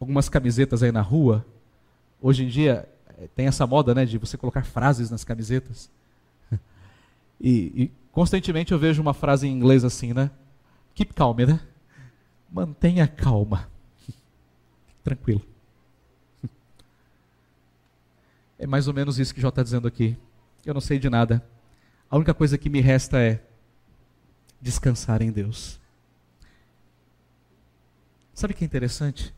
algumas 0.00 0.28
camisetas 0.28 0.82
aí 0.82 0.92
na 0.92 1.02
rua. 1.02 1.44
Hoje 2.20 2.44
em 2.44 2.48
dia 2.48 2.88
eh, 3.18 3.28
tem 3.34 3.46
essa 3.46 3.66
moda 3.66 3.94
né, 3.94 4.04
de 4.04 4.16
você 4.18 4.36
colocar 4.36 4.64
frases 4.64 5.10
nas 5.10 5.24
camisetas. 5.24 5.90
E, 7.40 7.84
e 7.84 7.92
constantemente 8.10 8.72
eu 8.72 8.78
vejo 8.80 9.00
uma 9.00 9.14
frase 9.14 9.46
em 9.46 9.52
inglês 9.52 9.84
assim, 9.84 10.12
né? 10.12 10.28
Keep 10.92 11.14
calm, 11.14 11.36
né? 11.36 11.60
Mantenha 12.50 13.06
calma. 13.06 13.68
Tranquilo. 15.04 15.42
É 18.58 18.66
mais 18.66 18.88
ou 18.88 18.94
menos 18.94 19.20
isso 19.20 19.32
que 19.32 19.40
Jó 19.40 19.50
está 19.50 19.62
dizendo 19.62 19.86
aqui. 19.86 20.16
Eu 20.66 20.74
não 20.74 20.80
sei 20.80 20.98
de 20.98 21.08
nada. 21.08 21.40
A 22.10 22.16
única 22.16 22.34
coisa 22.34 22.58
que 22.58 22.68
me 22.68 22.80
resta 22.80 23.20
é 23.20 23.40
descansar 24.60 25.22
em 25.22 25.30
Deus. 25.30 25.78
Sabe 28.38 28.54
o 28.54 28.56
que 28.56 28.62
é 28.62 28.66
interessante? 28.66 29.34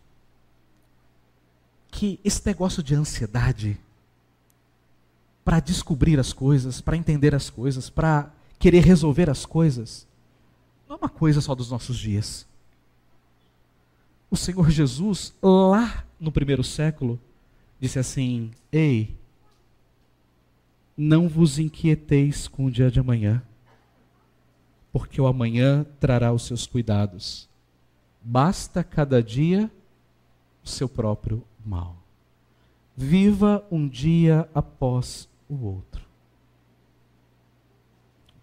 Que 1.90 2.20
esse 2.22 2.44
negócio 2.44 2.82
de 2.82 2.94
ansiedade 2.94 3.80
para 5.42 5.58
descobrir 5.58 6.20
as 6.20 6.34
coisas, 6.34 6.82
para 6.82 6.98
entender 6.98 7.34
as 7.34 7.48
coisas, 7.48 7.88
para 7.88 8.30
querer 8.58 8.84
resolver 8.84 9.30
as 9.30 9.46
coisas, 9.46 10.06
não 10.86 10.96
é 10.96 10.98
uma 10.98 11.08
coisa 11.08 11.40
só 11.40 11.54
dos 11.54 11.70
nossos 11.70 11.96
dias. 11.96 12.46
O 14.30 14.36
Senhor 14.36 14.68
Jesus, 14.68 15.32
lá 15.42 16.04
no 16.20 16.30
primeiro 16.30 16.62
século, 16.62 17.18
disse 17.80 17.98
assim: 17.98 18.50
Ei, 18.70 19.16
não 20.94 21.26
vos 21.26 21.58
inquieteis 21.58 22.46
com 22.46 22.66
o 22.66 22.70
dia 22.70 22.90
de 22.90 23.00
amanhã, 23.00 23.42
porque 24.92 25.18
o 25.18 25.26
amanhã 25.26 25.86
trará 25.98 26.34
os 26.34 26.44
seus 26.44 26.66
cuidados. 26.66 27.48
Basta 28.22 28.84
cada 28.84 29.22
dia 29.22 29.70
o 30.62 30.68
seu 30.68 30.88
próprio 30.88 31.42
mal. 31.64 31.96
Viva 32.96 33.64
um 33.70 33.88
dia 33.88 34.48
após 34.54 35.28
o 35.48 35.64
outro. 35.64 36.04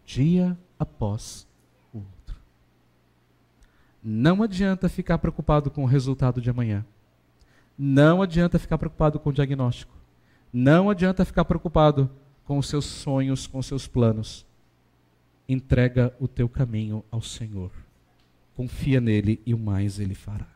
Dia 0.05 0.57
após 0.79 1.47
o 1.93 1.97
outro. 1.97 2.35
Não 4.03 4.41
adianta 4.41 4.89
ficar 4.89 5.19
preocupado 5.19 5.69
com 5.69 5.83
o 5.83 5.87
resultado 5.87 6.41
de 6.41 6.49
amanhã. 6.49 6.83
Não 7.77 8.21
adianta 8.21 8.57
ficar 8.57 8.79
preocupado 8.79 9.19
com 9.19 9.29
o 9.29 9.33
diagnóstico. 9.33 9.93
Não 10.51 10.89
adianta 10.89 11.23
ficar 11.23 11.45
preocupado 11.45 12.09
com 12.45 12.57
os 12.57 12.67
seus 12.67 12.85
sonhos, 12.85 13.45
com 13.45 13.59
os 13.59 13.65
seus 13.67 13.85
planos. 13.85 14.43
Entrega 15.47 16.15
o 16.19 16.27
teu 16.27 16.49
caminho 16.49 17.03
ao 17.11 17.21
Senhor 17.21 17.71
confia 18.57 18.99
nele 18.99 19.39
e 19.45 19.53
o 19.53 19.59
mais 19.59 19.99
ele 19.99 20.15
fará. 20.15 20.47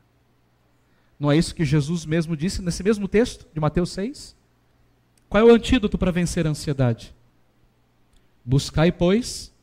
Não 1.20 1.32
é 1.32 1.38
isso 1.38 1.54
que 1.54 1.64
Jesus 1.64 2.04
mesmo 2.04 2.36
disse 2.36 2.60
nesse 2.60 2.82
mesmo 2.82 3.08
texto 3.08 3.46
de 3.54 3.60
Mateus 3.60 3.92
6? 3.92 4.36
Qual 5.30 5.48
é 5.48 5.52
o 5.52 5.54
antídoto 5.54 6.00
para 6.00 6.12
vencer 6.12 6.48
a 6.48 6.50
ansiedade? 6.50 7.14
Buscai, 8.44 8.92
pois, 8.92 9.54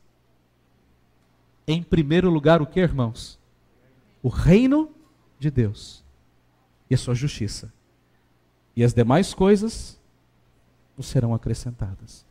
em 1.66 1.83
primeiro 1.83 2.31
lugar 2.31 2.62
o 2.62 2.66
que, 2.66 2.79
irmãos? 2.79 3.40
O 4.22 4.29
reino 4.29 4.88
de 5.37 5.51
Deus 5.51 6.05
e 6.88 6.94
a 6.94 6.98
sua 6.98 7.16
justiça. 7.16 7.72
E 8.77 8.85
as 8.85 8.94
demais 8.94 9.35
coisas 9.35 10.01
serão 11.03 11.35
acrescentadas. 11.35 12.24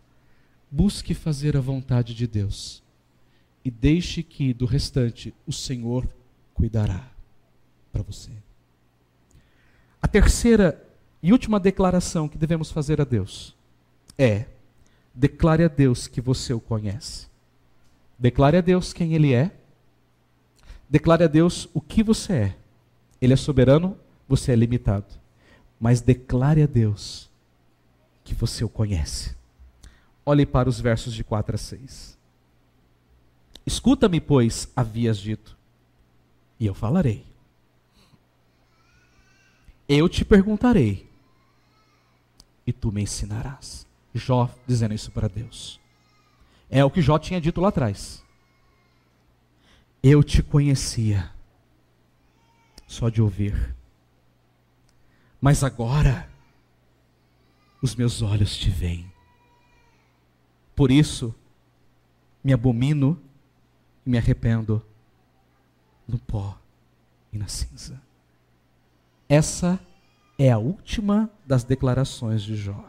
Busque 0.72 1.14
fazer 1.14 1.58
a 1.58 1.62
vontade 1.62 2.14
de 2.14 2.26
Deus 2.28 2.82
e 3.68 3.70
deixe 3.70 4.24
que 4.24 4.54
do 4.54 4.66
restante 4.66 5.36
o 5.46 5.52
Senhor 5.52 6.08
cuidará 6.54 7.12
para 7.92 8.02
você. 8.02 8.32
A 10.02 10.08
terceira 10.08 10.82
e 11.22 11.34
última 11.34 11.60
declaração 11.60 12.30
que 12.30 12.38
devemos 12.38 12.72
fazer 12.72 13.02
a 13.02 13.04
Deus 13.04 13.54
é: 14.18 14.46
declare 15.14 15.66
a 15.66 15.68
Deus 15.68 16.08
que 16.08 16.22
você 16.22 16.54
o 16.54 16.62
conhece. 16.62 17.28
Declare 18.18 18.56
a 18.56 18.62
Deus 18.62 18.94
quem 18.94 19.14
Ele 19.14 19.34
é. 19.34 19.52
Declare 20.90 21.26
a 21.26 21.28
Deus 21.28 21.68
o 21.74 21.82
que 21.82 22.02
você 22.02 22.34
é. 22.34 22.56
Ele 23.20 23.34
é 23.34 23.36
soberano, 23.38 23.98
você 24.30 24.54
é 24.54 24.56
limitado. 24.56 25.08
Mas 25.78 26.00
declare 26.00 26.64
a 26.64 26.68
Deus 26.68 27.30
que 28.24 28.34
você 28.34 28.64
o 28.64 28.70
conhece. 28.70 29.36
Olhe 30.26 30.46
para 30.46 30.70
os 30.70 30.80
versos 30.80 31.14
de 31.14 31.22
4 31.22 31.56
a 31.56 31.58
6. 31.58 32.17
Escuta-me, 33.68 34.22
pois, 34.22 34.72
havias 34.74 35.18
dito, 35.18 35.58
e 36.58 36.66
eu 36.66 36.74
falarei. 36.74 37.28
Eu 39.90 40.08
te 40.08 40.24
perguntarei, 40.24 41.06
e 42.66 42.72
tu 42.72 42.94
me 42.94 43.02
ensinarás. 43.02 43.86
Jó 44.14 44.50
dizendo 44.66 44.94
isso 44.94 45.12
para 45.12 45.28
Deus. 45.28 45.82
É 46.70 46.84
o 46.86 46.90
que 46.90 47.02
Jó 47.02 47.20
tinha 47.20 47.42
dito 47.42 47.60
lá 47.60 47.68
atrás. 47.68 48.24
Eu 50.02 50.24
te 50.24 50.42
conhecia, 50.42 51.30
só 52.88 53.10
de 53.10 53.22
ouvir. 53.22 53.76
Mas 55.42 55.62
agora, 55.62 56.30
os 57.82 57.96
meus 57.96 58.22
olhos 58.22 58.56
te 58.56 58.70
veem. 58.70 59.12
Por 60.74 60.90
isso, 60.90 61.36
me 62.42 62.54
abomino 62.54 63.22
e 64.08 64.10
me 64.10 64.18
arrependo 64.18 64.82
no 66.08 66.18
pó 66.18 66.58
e 67.34 67.38
na 67.38 67.50
cinza. 67.50 68.02
Essa 69.28 69.78
é 70.40 70.50
a 70.50 70.58
última 70.58 71.30
das 71.46 71.66
declarações 71.66 72.42
de 72.42 72.56
Jó. 72.56 72.86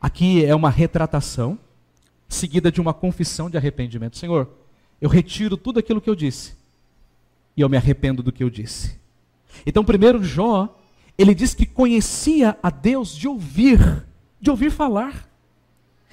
Aqui 0.00 0.44
é 0.44 0.52
uma 0.52 0.68
retratação, 0.68 1.56
seguida 2.28 2.72
de 2.72 2.80
uma 2.80 2.92
confissão 2.92 3.48
de 3.48 3.56
arrependimento. 3.56 4.16
Senhor, 4.16 4.50
eu 5.00 5.08
retiro 5.08 5.56
tudo 5.56 5.78
aquilo 5.78 6.00
que 6.00 6.10
eu 6.10 6.16
disse 6.16 6.56
e 7.56 7.60
eu 7.60 7.68
me 7.68 7.76
arrependo 7.76 8.24
do 8.24 8.32
que 8.32 8.42
eu 8.42 8.50
disse. 8.50 8.98
Então, 9.64 9.84
primeiro, 9.84 10.24
Jó, 10.24 10.76
ele 11.16 11.36
diz 11.36 11.54
que 11.54 11.66
conhecia 11.66 12.58
a 12.60 12.68
Deus 12.68 13.14
de 13.14 13.28
ouvir, 13.28 14.04
de 14.40 14.50
ouvir 14.50 14.72
falar. 14.72 15.30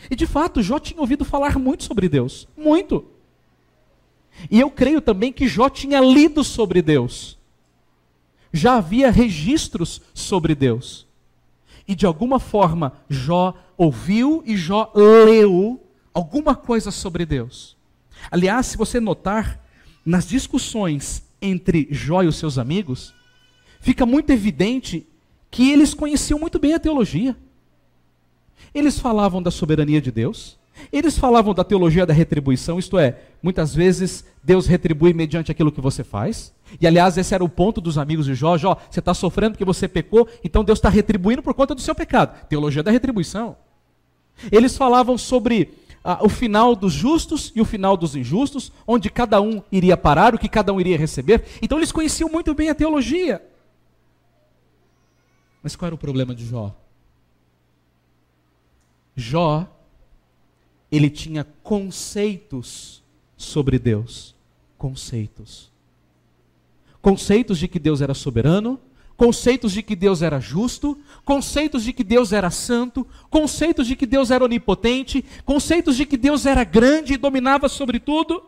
E 0.07 0.15
de 0.15 0.27
fato, 0.27 0.61
Jó 0.61 0.77
tinha 0.77 1.01
ouvido 1.01 1.25
falar 1.25 1.57
muito 1.57 1.83
sobre 1.83 2.07
Deus, 2.07 2.47
muito. 2.55 3.11
E 4.49 4.59
eu 4.59 4.69
creio 4.69 5.01
também 5.01 5.31
que 5.31 5.47
Jó 5.47 5.69
tinha 5.69 5.99
lido 5.99 6.43
sobre 6.43 6.81
Deus. 6.81 7.37
Já 8.51 8.75
havia 8.75 9.09
registros 9.09 10.01
sobre 10.13 10.53
Deus. 10.53 11.07
E 11.87 11.95
de 11.95 12.05
alguma 12.05 12.39
forma, 12.39 12.93
Jó 13.09 13.53
ouviu 13.77 14.43
e 14.45 14.55
Jó 14.55 14.91
leu 14.95 15.81
alguma 16.13 16.55
coisa 16.55 16.91
sobre 16.91 17.25
Deus. 17.25 17.75
Aliás, 18.31 18.67
se 18.67 18.77
você 18.77 18.99
notar, 18.99 19.59
nas 20.05 20.27
discussões 20.27 21.23
entre 21.41 21.87
Jó 21.91 22.21
e 22.23 22.27
os 22.27 22.37
seus 22.37 22.57
amigos, 22.57 23.13
fica 23.79 24.05
muito 24.05 24.29
evidente 24.31 25.05
que 25.49 25.71
eles 25.71 25.93
conheciam 25.93 26.39
muito 26.39 26.57
bem 26.59 26.73
a 26.73 26.79
teologia. 26.79 27.35
Eles 28.73 28.97
falavam 28.99 29.41
da 29.41 29.51
soberania 29.51 30.01
de 30.01 30.11
Deus, 30.11 30.57
eles 30.91 31.17
falavam 31.17 31.53
da 31.53 31.63
teologia 31.63 32.05
da 32.05 32.13
retribuição, 32.13 32.79
isto 32.79 32.97
é, 32.97 33.19
muitas 33.41 33.73
vezes 33.73 34.25
Deus 34.43 34.67
retribui 34.67 35.13
mediante 35.13 35.51
aquilo 35.51 35.71
que 35.71 35.81
você 35.81 36.03
faz. 36.03 36.53
E 36.79 36.87
aliás, 36.87 37.17
esse 37.17 37.33
era 37.33 37.43
o 37.43 37.49
ponto 37.49 37.79
dos 37.79 37.97
amigos 37.97 38.25
de 38.25 38.35
Jó: 38.35 38.57
Jó, 38.57 38.77
você 38.89 38.99
está 38.99 39.13
sofrendo 39.13 39.51
porque 39.51 39.65
você 39.65 39.87
pecou, 39.87 40.27
então 40.43 40.63
Deus 40.63 40.79
está 40.79 40.89
retribuindo 40.89 41.41
por 41.41 41.53
conta 41.53 41.75
do 41.75 41.81
seu 41.81 41.93
pecado. 41.93 42.47
Teologia 42.47 42.83
da 42.83 42.91
retribuição. 42.91 43.55
Eles 44.51 44.75
falavam 44.75 45.17
sobre 45.17 45.73
ah, 46.03 46.19
o 46.21 46.29
final 46.29 46.75
dos 46.75 46.91
justos 46.91 47.51
e 47.55 47.61
o 47.61 47.65
final 47.65 47.95
dos 47.95 48.15
injustos, 48.15 48.71
onde 48.85 49.09
cada 49.09 49.39
um 49.39 49.61
iria 49.71 49.95
parar, 49.95 50.35
o 50.35 50.39
que 50.39 50.49
cada 50.49 50.73
um 50.73 50.79
iria 50.79 50.97
receber. 50.97 51.45
Então 51.61 51.77
eles 51.77 51.91
conheciam 51.91 52.29
muito 52.29 52.53
bem 52.53 52.69
a 52.69 52.75
teologia. 52.75 53.41
Mas 55.61 55.75
qual 55.75 55.87
era 55.87 55.95
o 55.95 55.97
problema 55.97 56.35
de 56.35 56.45
Jó? 56.45 56.75
Jó, 59.15 59.67
ele 60.95 61.09
tinha 61.09 61.43
conceitos 61.63 63.01
sobre 63.35 63.79
Deus. 63.79 64.35
Conceitos. 64.77 65.71
Conceitos 67.01 67.57
de 67.57 67.67
que 67.67 67.79
Deus 67.79 67.99
era 67.99 68.13
soberano, 68.13 68.79
conceitos 69.17 69.71
de 69.71 69.81
que 69.81 69.95
Deus 69.95 70.21
era 70.21 70.39
justo, 70.39 70.95
conceitos 71.25 71.83
de 71.83 71.93
que 71.93 72.03
Deus 72.03 72.31
era 72.31 72.51
santo, 72.51 73.07
conceitos 73.27 73.87
de 73.87 73.95
que 73.95 74.05
Deus 74.05 74.29
era 74.29 74.43
onipotente, 74.43 75.25
conceitos 75.43 75.97
de 75.97 76.05
que 76.05 76.15
Deus 76.15 76.45
era 76.45 76.63
grande 76.63 77.13
e 77.13 77.17
dominava 77.17 77.67
sobre 77.67 77.99
tudo. 77.99 78.43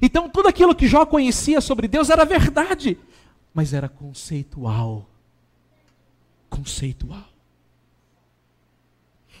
Então, 0.00 0.30
tudo 0.30 0.48
aquilo 0.48 0.74
que 0.74 0.88
Jó 0.88 1.04
conhecia 1.04 1.60
sobre 1.60 1.86
Deus 1.86 2.08
era 2.08 2.24
verdade, 2.24 2.96
mas 3.52 3.74
era 3.74 3.88
conceitual. 3.88 5.06
Conceitual. 6.48 7.33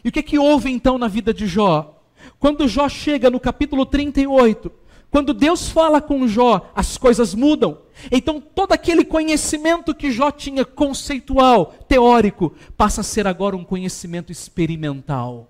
E 0.04 0.10
o 0.10 0.12
que, 0.12 0.18
é 0.18 0.22
que 0.22 0.38
houve 0.38 0.70
então 0.70 0.98
na 0.98 1.08
vida 1.08 1.32
de 1.32 1.46
Jó? 1.46 1.98
Quando 2.38 2.68
Jó 2.68 2.88
chega 2.88 3.30
no 3.30 3.40
capítulo 3.40 3.86
38, 3.86 4.70
quando 5.10 5.32
Deus 5.32 5.68
fala 5.68 6.02
com 6.02 6.28
Jó, 6.28 6.70
as 6.74 6.98
coisas 6.98 7.34
mudam. 7.34 7.78
Então 8.10 8.40
todo 8.40 8.72
aquele 8.72 9.04
conhecimento 9.04 9.94
que 9.94 10.10
Jó 10.10 10.30
tinha 10.30 10.64
conceitual, 10.64 11.66
teórico, 11.88 12.52
passa 12.76 13.00
a 13.00 13.04
ser 13.04 13.26
agora 13.26 13.56
um 13.56 13.64
conhecimento 13.64 14.30
experimental. 14.30 15.48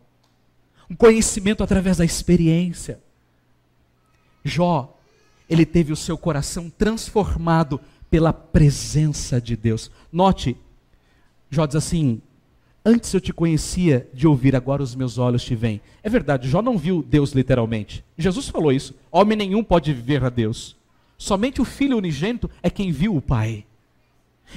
Um 0.89 0.95
conhecimento 0.95 1.65
através 1.65 1.97
da 1.97 2.05
experiência. 2.05 3.01
Jó, 4.45 4.97
ele 5.49 5.65
teve 5.65 5.93
o 5.93 5.97
seu 5.97 6.19
coração 6.19 6.71
transformado 6.71 7.81
pela 8.11 8.33
presença 8.33 9.41
de 9.41 9.57
Deus. 9.57 9.91
Note, 10.13 10.57
Jó 11.51 11.65
diz 11.65 11.77
assim: 11.77 12.21
Antes 12.85 13.15
eu 13.15 13.21
te 13.21 13.33
conhecia 13.33 14.07
de 14.13 14.27
ouvir, 14.27 14.55
agora 14.55 14.83
os 14.83 14.95
meus 14.95 15.17
olhos 15.17 15.43
te 15.43 15.55
veem. 15.55 15.81
É 16.03 16.11
verdade, 16.11 16.49
Jó 16.49 16.61
não 16.61 16.77
viu 16.77 17.03
Deus 17.03 17.33
literalmente. 17.33 18.05
Jesus 18.19 18.49
falou 18.49 18.71
isso. 18.71 18.95
Homem 19.11 19.39
nenhum 19.39 19.65
pode 19.65 19.93
ver 19.95 20.23
a 20.23 20.29
Deus. 20.29 20.77
Somente 21.17 21.63
o 21.63 21.65
Filho 21.65 21.97
unigênito 21.97 22.51
é 22.63 22.69
quem 22.69 22.93
viu 22.93 23.17
o 23.17 23.23
Pai. 23.23 23.65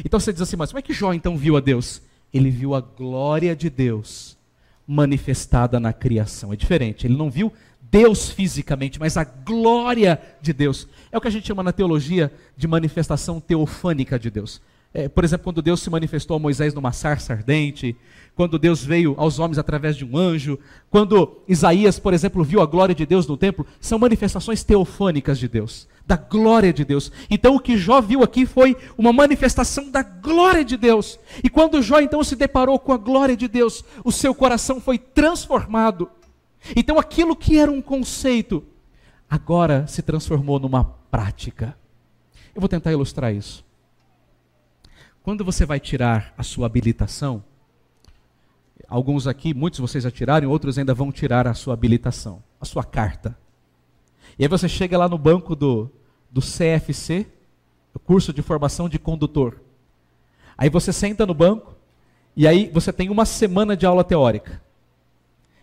Então 0.04 0.20
você 0.20 0.34
diz 0.34 0.42
assim, 0.42 0.58
mas 0.58 0.72
como 0.72 0.80
é 0.80 0.82
que 0.82 0.94
Jó 0.94 1.14
então 1.14 1.38
viu 1.38 1.56
a 1.56 1.62
Deus? 1.62 2.02
Ele 2.34 2.50
viu 2.50 2.76
a 2.76 2.82
glória 2.82 3.56
de 3.56 3.70
Deus 3.70 4.38
manifestada 4.86 5.80
na 5.80 5.94
criação. 5.94 6.52
É 6.52 6.56
diferente. 6.58 7.08
Ele 7.08 7.16
não 7.16 7.30
viu 7.30 7.54
Deus 7.90 8.30
fisicamente, 8.30 9.00
mas 9.00 9.16
a 9.16 9.24
glória 9.24 10.22
de 10.42 10.52
Deus. 10.52 10.88
É 11.12 11.18
o 11.18 11.22
que 11.22 11.28
a 11.28 11.32
gente 11.32 11.48
chama 11.48 11.64
na 11.64 11.72
teologia 11.72 12.32
de 12.58 12.68
manifestação 12.68 13.40
teofânica 13.40 14.20
de 14.20 14.30
Deus. 14.30 14.62
É, 14.94 15.08
por 15.08 15.24
exemplo, 15.24 15.44
quando 15.44 15.62
Deus 15.62 15.82
se 15.82 15.90
manifestou 15.90 16.38
a 16.38 16.40
Moisés 16.40 16.74
numa 16.74 16.92
sarça 16.92 17.34
ardente, 17.34 17.96
quando 18.36 18.58
Deus 18.58 18.84
veio 18.84 19.16
aos 19.18 19.40
homens 19.40 19.58
através 19.58 19.96
de 19.96 20.06
um 20.06 20.16
anjo, 20.16 20.58
quando 20.90 21.42
Isaías, 21.48 22.00
por 22.00 22.14
exemplo, 22.14 22.44
viu 22.44 22.62
a 22.62 22.66
glória 22.66 22.96
de 22.96 23.06
Deus 23.06 23.28
no 23.28 23.36
templo, 23.36 23.66
são 23.82 24.00
manifestações 24.00 24.64
teofânicas 24.64 25.40
de 25.40 25.48
Deus, 25.48 25.88
da 26.06 26.16
glória 26.16 26.72
de 26.72 26.86
Deus. 26.86 27.12
Então 27.30 27.56
o 27.56 27.60
que 27.60 27.78
Jó 27.78 28.00
viu 28.00 28.24
aqui 28.24 28.46
foi 28.46 28.78
uma 28.98 29.12
manifestação 29.12 29.90
da 29.92 30.04
glória 30.04 30.64
de 30.64 30.78
Deus. 30.78 31.20
E 31.44 31.50
quando 31.50 31.82
Jó 31.82 32.00
então 32.00 32.24
se 32.24 32.36
deparou 32.36 32.80
com 32.80 32.94
a 32.94 32.98
glória 32.98 33.36
de 33.36 33.48
Deus, 33.48 33.84
o 34.04 34.12
seu 34.12 34.34
coração 34.34 34.80
foi 34.80 34.98
transformado. 34.98 36.10
Então 36.76 36.98
aquilo 36.98 37.36
que 37.36 37.58
era 37.58 37.72
um 37.72 37.82
conceito, 37.82 38.64
agora 39.30 39.86
se 39.88 40.02
transformou 40.02 40.60
numa 40.60 40.84
prática. 41.12 41.78
Eu 42.56 42.62
vou 42.62 42.70
tentar 42.70 42.92
ilustrar 42.92 43.34
isso. 43.34 43.67
Quando 45.28 45.44
você 45.44 45.66
vai 45.66 45.78
tirar 45.78 46.34
a 46.38 46.42
sua 46.42 46.68
habilitação, 46.68 47.44
alguns 48.88 49.28
aqui, 49.28 49.54
muitos 49.54 49.76
de 49.76 49.82
vocês 49.82 50.06
já 50.06 50.10
tiraram, 50.10 50.50
outros 50.50 50.78
ainda 50.78 50.94
vão 50.94 51.12
tirar 51.12 51.46
a 51.48 51.54
sua 51.54 51.74
habilitação, 51.74 52.42
a 52.62 52.64
sua 52.64 52.82
carta. 52.82 53.38
E 54.40 54.46
aí 54.46 54.48
você 54.48 54.70
chega 54.70 54.98
lá 54.98 55.10
no 55.10 55.18
banco 55.18 55.54
do, 55.54 55.92
do 56.32 56.40
CFC, 56.40 57.28
o 57.94 58.00
curso 58.00 58.32
de 58.32 58.42
formação 58.42 58.88
de 58.88 58.98
condutor. 58.98 59.60
Aí 60.58 60.70
você 60.70 60.94
senta 60.94 61.26
no 61.26 61.34
banco 61.34 61.76
e 62.34 62.48
aí 62.48 62.72
você 62.74 62.94
tem 62.94 63.10
uma 63.10 63.26
semana 63.26 63.76
de 63.76 63.86
aula 63.86 64.06
teórica. 64.06 64.62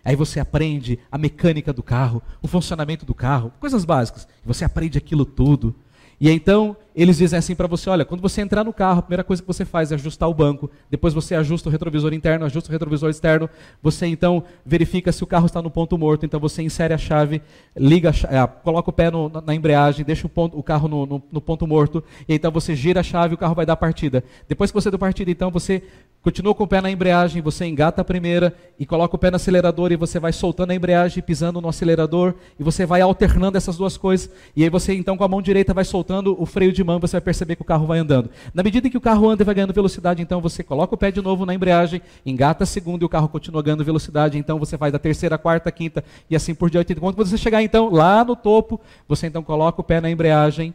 Aí 0.04 0.14
você 0.14 0.40
aprende 0.40 0.98
a 1.10 1.16
mecânica 1.16 1.72
do 1.72 1.82
carro, 1.82 2.22
o 2.42 2.46
funcionamento 2.46 3.06
do 3.06 3.14
carro, 3.14 3.50
coisas 3.58 3.86
básicas. 3.86 4.28
Você 4.44 4.62
aprende 4.62 4.98
aquilo 4.98 5.24
tudo. 5.24 5.74
E 6.20 6.28
então 6.28 6.76
eles 6.94 7.18
dizem 7.18 7.38
assim 7.38 7.54
para 7.54 7.66
você: 7.66 7.90
olha, 7.90 8.04
quando 8.04 8.20
você 8.20 8.40
entrar 8.40 8.62
no 8.62 8.72
carro, 8.72 9.00
a 9.00 9.02
primeira 9.02 9.24
coisa 9.24 9.42
que 9.42 9.46
você 9.46 9.64
faz 9.64 9.90
é 9.90 9.96
ajustar 9.96 10.28
o 10.28 10.34
banco, 10.34 10.70
depois 10.88 11.12
você 11.12 11.34
ajusta 11.34 11.68
o 11.68 11.72
retrovisor 11.72 12.14
interno, 12.14 12.46
ajusta 12.46 12.70
o 12.70 12.72
retrovisor 12.72 13.10
externo, 13.10 13.50
você 13.82 14.06
então 14.06 14.44
verifica 14.64 15.10
se 15.10 15.24
o 15.24 15.26
carro 15.26 15.46
está 15.46 15.60
no 15.60 15.70
ponto 15.70 15.98
morto, 15.98 16.24
então 16.24 16.38
você 16.38 16.62
insere 16.62 16.94
a 16.94 16.98
chave, 16.98 17.42
liga, 17.76 18.10
é, 18.30 18.46
coloca 18.46 18.90
o 18.90 18.92
pé 18.92 19.10
no, 19.10 19.28
na 19.28 19.54
embreagem, 19.54 20.04
deixa 20.04 20.26
o, 20.26 20.30
ponto, 20.30 20.56
o 20.56 20.62
carro 20.62 20.86
no, 20.86 21.04
no, 21.04 21.22
no, 21.32 21.40
ponto 21.40 21.66
morto, 21.66 22.02
e 22.28 22.34
então 22.34 22.52
você 22.52 22.76
gira 22.76 23.00
a 23.00 23.02
chave 23.02 23.34
e 23.34 23.36
o 23.36 23.38
carro 23.38 23.54
vai 23.54 23.66
dar 23.66 23.76
partida. 23.76 24.22
Depois 24.48 24.70
que 24.70 24.74
você 24.74 24.90
deu 24.90 24.98
partida, 24.98 25.30
então 25.30 25.50
você 25.50 25.82
continua 26.22 26.54
com 26.54 26.64
o 26.64 26.68
pé 26.68 26.80
na 26.80 26.90
embreagem, 26.90 27.42
você 27.42 27.66
engata 27.66 28.02
a 28.02 28.04
primeira 28.04 28.54
e 28.78 28.86
coloca 28.86 29.16
o 29.16 29.18
pé 29.18 29.30
no 29.30 29.36
acelerador 29.36 29.90
e 29.90 29.96
você 29.96 30.20
vai 30.20 30.32
soltando 30.32 30.70
a 30.70 30.74
embreagem, 30.74 31.22
pisando 31.22 31.60
no 31.60 31.68
acelerador 31.68 32.34
e 32.58 32.62
você 32.62 32.86
vai 32.86 33.00
alternando 33.00 33.58
essas 33.58 33.76
duas 33.76 33.96
coisas. 33.96 34.30
E 34.54 34.62
aí 34.62 34.70
você 34.70 34.94
então 34.94 35.16
com 35.16 35.24
a 35.24 35.28
mão 35.28 35.42
direita 35.42 35.74
vai 35.74 35.84
soltando 35.84 36.40
o 36.40 36.46
freio 36.46 36.72
de 36.72 36.83
mão, 36.84 37.00
você 37.00 37.12
vai 37.12 37.20
perceber 37.20 37.56
que 37.56 37.62
o 37.62 37.64
carro 37.64 37.86
vai 37.86 37.98
andando. 37.98 38.30
Na 38.52 38.62
medida 38.62 38.88
que 38.88 38.96
o 38.96 39.00
carro 39.00 39.28
anda 39.28 39.42
e 39.42 39.44
vai 39.44 39.54
ganhando 39.54 39.72
velocidade, 39.72 40.22
então 40.22 40.40
você 40.40 40.62
coloca 40.62 40.94
o 40.94 40.98
pé 40.98 41.10
de 41.10 41.20
novo 41.20 41.44
na 41.44 41.54
embreagem, 41.54 42.00
engata 42.24 42.64
a 42.64 42.66
segunda 42.66 43.04
e 43.04 43.06
o 43.06 43.08
carro 43.08 43.28
continua 43.28 43.62
ganhando 43.62 43.84
velocidade, 43.84 44.38
então 44.38 44.58
você 44.58 44.76
vai 44.76 44.92
da 44.92 44.98
terceira, 44.98 45.36
quarta, 45.36 45.72
quinta 45.72 46.04
e 46.30 46.36
assim 46.36 46.54
por 46.54 46.70
diante. 46.70 46.94
Quando 46.94 47.16
você 47.16 47.36
chegar 47.36 47.62
então 47.62 47.90
lá 47.90 48.24
no 48.24 48.36
topo, 48.36 48.80
você 49.08 49.26
então 49.26 49.42
coloca 49.42 49.80
o 49.80 49.84
pé 49.84 50.00
na 50.00 50.10
embreagem, 50.10 50.74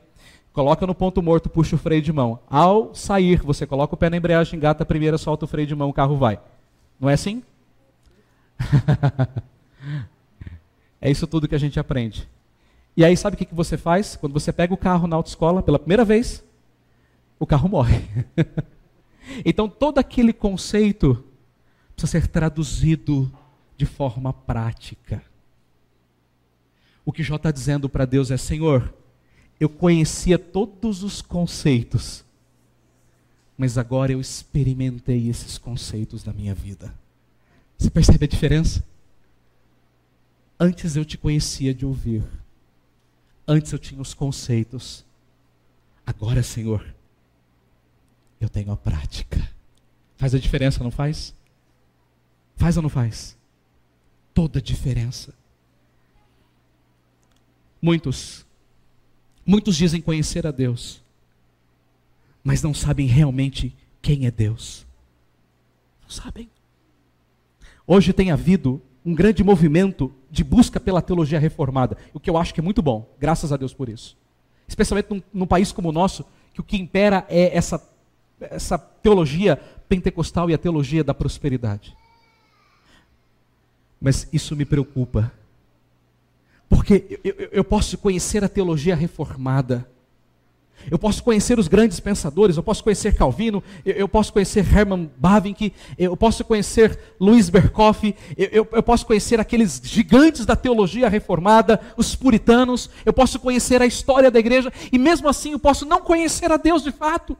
Coloca 0.52 0.86
no 0.86 0.96
ponto 0.96 1.22
morto, 1.22 1.50
puxa 1.50 1.76
o 1.76 1.80
freio 1.80 2.02
de 2.02 2.12
mão. 2.12 2.40
Ao 2.50 2.94
sair, 2.94 3.38
você 3.38 3.66
coloca 3.68 3.94
o 3.94 3.98
pé 3.98 4.10
na 4.10 4.18
embreagem, 4.18 4.58
engata 4.58 4.84
a 4.84 4.86
primeira, 4.86 5.18
solta 5.18 5.46
o 5.46 5.48
freio 5.48 5.68
de 5.68 5.76
mão, 5.76 5.90
o 5.90 5.94
carro 5.94 6.18
vai. 6.18 6.40
Não 7.00 7.10
é 7.10 7.14
assim? 7.14 7.44
é 11.00 11.10
isso 11.10 11.28
tudo 11.28 11.48
que 11.48 11.56
a 11.56 11.60
gente 11.60 11.80
aprende. 11.80 12.28
E 12.96 13.06
aí, 13.06 13.16
sabe 13.16 13.36
o 13.36 13.38
que 13.38 13.54
você 13.54 13.78
faz? 13.78 14.16
Quando 14.16 14.34
você 14.34 14.52
pega 14.52 14.74
o 14.74 14.78
carro 14.78 15.08
na 15.08 15.16
autoescola 15.16 15.64
pela 15.64 15.80
primeira 15.80 16.04
vez, 16.04 16.44
o 17.40 17.46
carro 17.46 17.70
morre. 17.70 18.02
então, 19.46 19.70
todo 19.70 20.00
aquele 20.00 20.34
conceito 20.34 21.24
precisa 21.96 22.20
ser 22.20 22.28
traduzido 22.28 23.32
de 23.78 23.86
forma 23.86 24.34
prática. 24.34 25.24
O 27.06 27.12
que 27.12 27.24
Jó 27.24 27.38
está 27.38 27.52
dizendo 27.52 27.90
para 27.90 28.06
Deus 28.06 28.30
é: 28.30 28.38
Senhor, 28.38 28.94
eu 29.60 29.70
conhecia 29.70 30.38
todos 30.38 31.04
os 31.04 31.22
conceitos, 31.22 32.24
mas 33.58 33.78
agora 33.78 34.12
eu 34.12 34.22
experimentei 34.22 35.30
esses 35.30 35.58
conceitos 35.58 36.24
na 36.24 36.32
minha 36.32 36.54
vida. 36.54 36.94
Você 37.78 37.90
percebe 37.90 38.26
a 38.26 38.28
diferença? 38.28 38.84
Antes 40.60 40.96
eu 40.96 41.06
te 41.06 41.18
conhecia 41.18 41.74
de 41.74 41.86
ouvir, 41.86 42.24
antes 43.50 43.72
eu 43.72 43.80
tinha 43.80 44.02
os 44.02 44.14
conceitos, 44.14 45.04
agora, 46.06 46.44
Senhor, 46.44 46.86
eu 48.40 48.48
tenho 48.48 48.72
a 48.72 48.78
prática. 48.78 49.50
Faz 50.16 50.36
a 50.36 50.40
diferença, 50.40 50.84
não 50.84 50.92
faz? 50.92 51.34
Faz 52.56 52.78
ou 52.78 52.84
não 52.84 52.90
faz? 52.90 53.38
Toda 54.34 54.60
a 54.60 54.62
diferença. 54.62 55.34
Muitos 57.82 58.46
Muitos 59.50 59.76
dizem 59.76 60.00
conhecer 60.00 60.46
a 60.46 60.52
Deus, 60.52 61.02
mas 62.44 62.62
não 62.62 62.72
sabem 62.72 63.08
realmente 63.08 63.76
quem 64.00 64.28
é 64.28 64.32
Deus. 64.32 64.86
Não 66.04 66.10
sabem. 66.12 66.48
Hoje 67.88 68.14
tem 68.14 68.30
havido 68.30 68.80
um 69.04 69.16
grande 69.16 69.44
movimento 69.44 70.14
de 70.32 70.44
busca 70.44 70.80
pela 70.80 71.02
teologia 71.02 71.40
reformada, 71.40 71.98
o 72.14 72.20
que 72.20 72.30
eu 72.30 72.38
acho 72.38 72.54
que 72.54 72.60
é 72.60 72.64
muito 72.64 72.82
bom, 72.82 73.10
graças 73.20 73.52
a 73.52 73.58
Deus 73.58 73.74
por 73.74 73.90
isso. 73.90 74.18
Especialmente 74.68 75.10
num, 75.10 75.22
num 75.34 75.48
país 75.48 75.72
como 75.72 75.90
o 75.90 75.92
nosso, 75.92 76.26
que 76.54 76.62
o 76.62 76.64
que 76.64 76.78
impera 76.78 77.26
é 77.28 77.56
essa, 77.56 77.82
essa 78.40 78.78
teologia 78.78 79.60
pentecostal 79.88 80.50
e 80.50 80.54
a 80.54 80.58
teologia 80.58 81.04
da 81.04 81.14
prosperidade. 81.14 81.96
Mas 84.00 84.30
isso 84.32 84.56
me 84.56 84.66
preocupa, 84.66 85.32
porque 86.70 87.20
eu, 87.24 87.36
eu, 87.38 87.50
eu 87.52 87.64
posso 87.64 87.98
conhecer 87.98 88.44
a 88.44 88.50
teologia 88.50 88.96
reformada, 88.96 89.90
Eu 90.90 91.00
posso 91.00 91.24
conhecer 91.24 91.58
os 91.60 91.68
grandes 91.68 92.00
pensadores, 92.00 92.58
eu 92.58 92.64
posso 92.64 92.84
conhecer 92.84 93.16
Calvino, 93.16 93.64
eu, 93.86 93.94
eu 93.96 94.08
posso 94.08 94.32
conhecer 94.32 94.60
Hermann 94.60 95.10
Bavinck, 95.18 95.74
eu 95.98 96.16
posso 96.16 96.44
conhecer 96.44 97.00
Luiz 97.20 97.50
Berkoff, 97.50 98.16
eu, 98.38 98.48
eu, 98.52 98.68
eu 98.72 98.84
posso 98.84 99.06
conhecer 99.06 99.40
aqueles 99.40 99.82
gigantes 99.84 100.46
da 100.46 100.56
teologia 100.56 101.10
reformada, 101.10 101.80
os 101.98 102.16
puritanos, 102.16 102.90
eu 103.06 103.14
posso 103.14 103.40
conhecer 103.40 103.82
a 103.82 103.86
história 103.86 104.32
da 104.32 104.40
igreja, 104.40 104.72
e 104.92 104.98
mesmo 104.98 105.28
assim 105.28 105.52
eu 105.54 105.60
posso 105.60 105.86
não 105.86 106.02
conhecer 106.02 106.52
a 106.52 106.58
Deus 106.58 106.84
de 106.84 106.92
fato. 106.92 107.38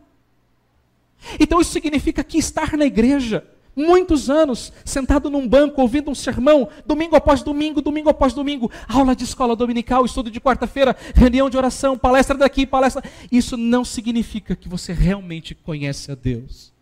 Então 1.40 1.60
isso 1.60 1.72
significa 1.72 2.24
que 2.24 2.38
estar 2.38 2.78
na 2.78 2.86
igreja 2.86 3.44
muitos 3.76 4.30
anos, 4.30 4.74
sentado 4.84 5.30
num 5.30 5.48
banco, 5.48 5.82
ouvindo 5.82 6.12
um 6.12 6.16
sermão, 6.16 6.70
domingo 6.86 7.16
após 7.16 7.42
domingo, 7.42 7.82
domingo 7.82 8.10
após 8.10 8.34
domingo, 8.34 8.72
aula 8.88 9.16
de 9.16 9.24
escola 9.24 9.56
dominical, 9.56 10.06
estudo 10.06 10.30
de 10.30 10.40
quarta-feira, 10.40 10.96
reunião 11.16 11.50
de 11.50 11.58
oração, 11.58 11.98
palestra 11.98 12.38
daqui, 12.38 12.66
palestra. 12.66 13.04
Isso 13.32 13.56
não 13.56 13.86
significa 13.86 14.56
que 14.56 14.68
você 14.68 14.94
realmente 14.94 15.56
conhece 15.56 16.12
a 16.12 16.16
Deus. 16.16 16.74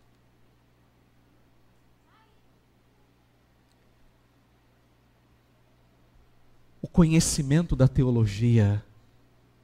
O 6.82 6.88
conhecimento 6.88 7.76
da 7.76 7.88
teologia, 7.88 8.84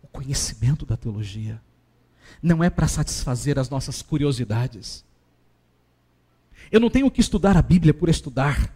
o 0.04 0.08
conhecimento 0.08 0.86
da 0.86 0.98
teologia, 0.98 1.60
não 2.42 2.64
é 2.64 2.70
para 2.70 2.88
satisfazer 2.88 3.58
as 3.58 3.70
nossas 3.70 4.02
curiosidades 4.02 5.06
eu 6.72 6.80
não 6.80 6.90
tenho 6.90 7.10
que 7.12 7.22
estudar 7.22 7.58
a 7.58 7.62
Bíblia 7.62 7.94
por 7.94 8.10
estudar. 8.10 8.74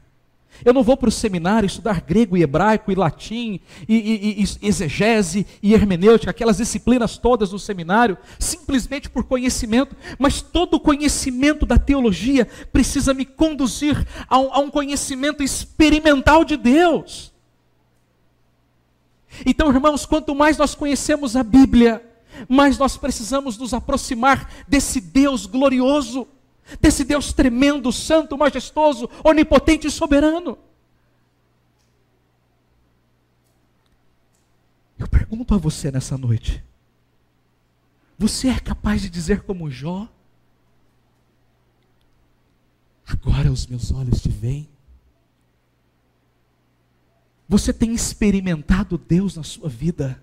Eu 0.66 0.74
não 0.74 0.84
vou 0.84 0.98
para 0.98 1.10
o 1.10 1.12
seminário 1.12 1.68
estudar 1.68 2.02
grego 2.02 2.36
e 2.36 2.42
hebraico 2.42 2.92
e 2.92 2.96
latim 2.96 3.60
e, 3.88 3.96
e, 3.96 4.44
e, 4.44 4.68
exegese 4.68 5.46
e 5.62 5.74
hermenêutica, 5.74 6.32
aquelas 6.32 6.58
disciplinas 6.58 7.18
todas 7.18 7.52
do 7.52 7.60
seminário, 7.60 8.18
simplesmente 8.40 9.10
por 9.10 9.24
conhecimento, 9.26 9.96
mas 10.18 10.42
todo 10.42 10.80
conhecimento 10.80 11.66
da 11.66 11.78
teologia 11.78 12.48
precisa 12.72 13.14
me 13.14 13.26
conduzir 13.26 14.06
a 14.28 14.40
um, 14.40 14.54
a 14.54 14.60
um 14.60 14.70
conhecimento 14.70 15.44
experimental 15.44 16.44
de 16.44 16.58
Deus. 16.58 17.32
Então, 19.46 19.70
irmãos, 19.70 20.06
quanto 20.06 20.34
mais 20.34 20.58
nós 20.58 20.74
conhecemos 20.74 21.36
a 21.36 21.44
Bíblia, 21.44 22.02
mais 22.50 22.78
nós 22.78 22.98
precisamos 22.98 23.58
nos 23.58 23.74
aproximar 23.74 24.50
desse 24.68 25.00
Deus 25.00 25.46
glorioso 25.46 26.28
desse 26.80 27.04
Deus 27.04 27.32
tremendo, 27.34 27.92
santo, 27.92 28.38
majestoso, 28.38 29.10
onipotente 29.24 29.88
e 29.88 29.92
soberano. 29.92 30.58
Eu 34.98 35.08
pergunto 35.08 35.54
a 35.54 35.58
você 35.58 35.92
nessa 35.92 36.18
noite: 36.18 36.64
você 38.18 38.50
é 38.50 38.60
capaz 38.60 39.02
de 39.02 39.10
dizer 39.10 39.44
como 39.44 39.70
Jó? 39.70 40.08
Agora 43.06 43.52
os 43.52 43.66
meus 43.68 43.92
olhos 43.92 44.22
te 44.22 44.30
veem. 44.30 44.68
Você 47.48 47.72
tem 47.72 47.94
experimentado 47.94 48.98
Deus 48.98 49.38
na 49.38 49.44
sua 49.44 49.70
vida? 49.70 50.22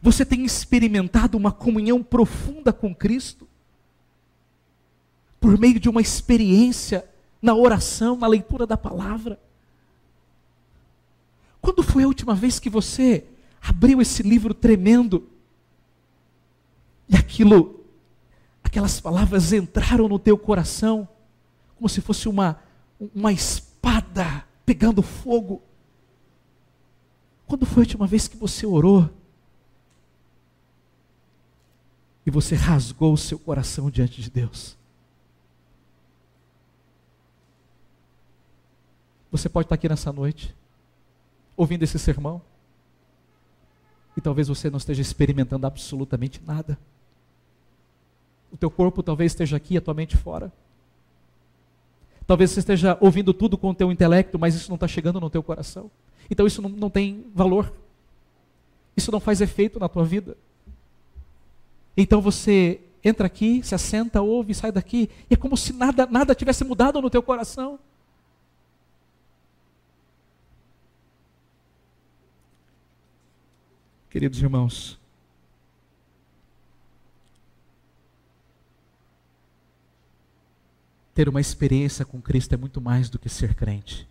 Você 0.00 0.24
tem 0.24 0.44
experimentado 0.44 1.36
uma 1.36 1.50
comunhão 1.50 2.02
profunda 2.02 2.72
com 2.72 2.94
Cristo? 2.94 3.48
Por 5.40 5.58
meio 5.58 5.80
de 5.80 5.88
uma 5.88 6.00
experiência 6.00 7.08
na 7.40 7.54
oração, 7.54 8.16
na 8.16 8.26
leitura 8.26 8.66
da 8.66 8.76
palavra. 8.76 9.40
Quando 11.60 11.82
foi 11.82 12.04
a 12.04 12.06
última 12.06 12.34
vez 12.34 12.58
que 12.58 12.68
você 12.68 13.24
abriu 13.60 14.00
esse 14.00 14.22
livro 14.22 14.52
tremendo 14.52 15.26
e 17.08 17.16
aquilo, 17.16 17.84
aquelas 18.62 19.00
palavras 19.00 19.52
entraram 19.52 20.06
no 20.08 20.18
teu 20.18 20.36
coração 20.38 21.08
como 21.76 21.88
se 21.88 22.00
fosse 22.00 22.28
uma 22.28 22.60
uma 23.14 23.32
espada 23.32 24.44
pegando 24.66 25.02
fogo? 25.02 25.62
Quando 27.46 27.64
foi 27.64 27.82
a 27.82 27.86
última 27.86 28.06
vez 28.06 28.28
que 28.28 28.36
você 28.36 28.66
orou 28.66 29.08
e 32.26 32.30
você 32.30 32.54
rasgou 32.54 33.14
o 33.14 33.18
seu 33.18 33.38
coração 33.38 33.90
diante 33.90 34.20
de 34.20 34.30
Deus? 34.30 34.76
Você 39.30 39.48
pode 39.48 39.66
estar 39.66 39.74
aqui 39.76 39.88
nessa 39.88 40.12
noite, 40.12 40.54
ouvindo 41.56 41.82
esse 41.82 41.98
sermão, 41.98 42.42
e 44.16 44.20
talvez 44.20 44.48
você 44.48 44.68
não 44.68 44.78
esteja 44.78 45.00
experimentando 45.00 45.66
absolutamente 45.66 46.42
nada. 46.44 46.78
O 48.52 48.56
teu 48.56 48.70
corpo 48.70 49.02
talvez 49.02 49.32
esteja 49.32 49.56
aqui, 49.56 49.76
a 49.76 49.80
tua 49.80 49.94
mente 49.94 50.16
fora. 50.16 50.52
Talvez 52.26 52.50
você 52.50 52.60
esteja 52.60 52.96
ouvindo 53.00 53.32
tudo 53.32 53.56
com 53.56 53.70
o 53.70 53.74
teu 53.74 53.90
intelecto, 53.90 54.38
mas 54.38 54.54
isso 54.54 54.68
não 54.68 54.74
está 54.74 54.88
chegando 54.88 55.20
no 55.20 55.30
teu 55.30 55.42
coração. 55.42 55.90
Então 56.28 56.46
isso 56.46 56.60
não, 56.60 56.68
não 56.68 56.90
tem 56.90 57.24
valor. 57.34 57.72
Isso 58.96 59.10
não 59.10 59.20
faz 59.20 59.40
efeito 59.40 59.78
na 59.78 59.88
tua 59.88 60.04
vida. 60.04 60.36
Então 61.96 62.20
você 62.20 62.80
entra 63.02 63.26
aqui, 63.26 63.62
se 63.62 63.74
assenta, 63.74 64.20
ouve, 64.20 64.54
sai 64.54 64.70
daqui, 64.70 65.08
e 65.28 65.34
é 65.34 65.36
como 65.36 65.56
se 65.56 65.72
nada, 65.72 66.06
nada 66.06 66.34
tivesse 66.34 66.64
mudado 66.64 67.00
no 67.00 67.10
teu 67.10 67.22
coração. 67.22 67.78
Queridos 74.10 74.42
irmãos, 74.42 74.98
ter 81.14 81.28
uma 81.28 81.40
experiência 81.40 82.04
com 82.04 82.20
Cristo 82.20 82.52
é 82.52 82.56
muito 82.56 82.80
mais 82.80 83.08
do 83.08 83.20
que 83.20 83.28
ser 83.28 83.54
crente. 83.54 84.08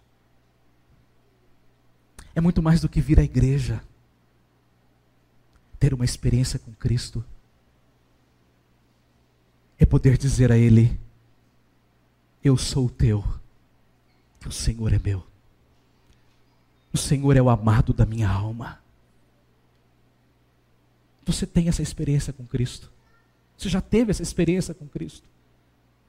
É 2.34 2.40
muito 2.40 2.64
mais 2.64 2.80
do 2.80 2.88
que 2.88 3.02
vir 3.02 3.20
à 3.20 3.24
igreja. 3.24 3.84
Ter 5.78 5.94
uma 5.94 6.06
experiência 6.06 6.58
com 6.58 6.72
Cristo 6.72 7.24
é 9.78 9.86
poder 9.86 10.18
dizer 10.18 10.50
a 10.50 10.58
Ele: 10.58 10.98
Eu 12.42 12.56
sou 12.56 12.86
o 12.86 12.90
teu, 12.90 13.22
o 14.46 14.52
Senhor 14.52 14.94
é 14.94 15.00
meu. 15.00 15.28
O 16.94 16.98
Senhor 16.98 17.36
é 17.36 17.42
o 17.42 17.50
amado 17.50 17.92
da 17.92 18.06
minha 18.06 18.30
alma. 18.30 18.79
Você 21.26 21.46
tem 21.46 21.68
essa 21.68 21.82
experiência 21.82 22.34
com 22.34 22.46
Cristo? 22.46 22.92
Você 23.58 23.70
já 23.70 23.82
teve 23.82 24.12
essa 24.12 24.24
experiência 24.24 24.74
com 24.74 24.88
Cristo? 24.88 25.28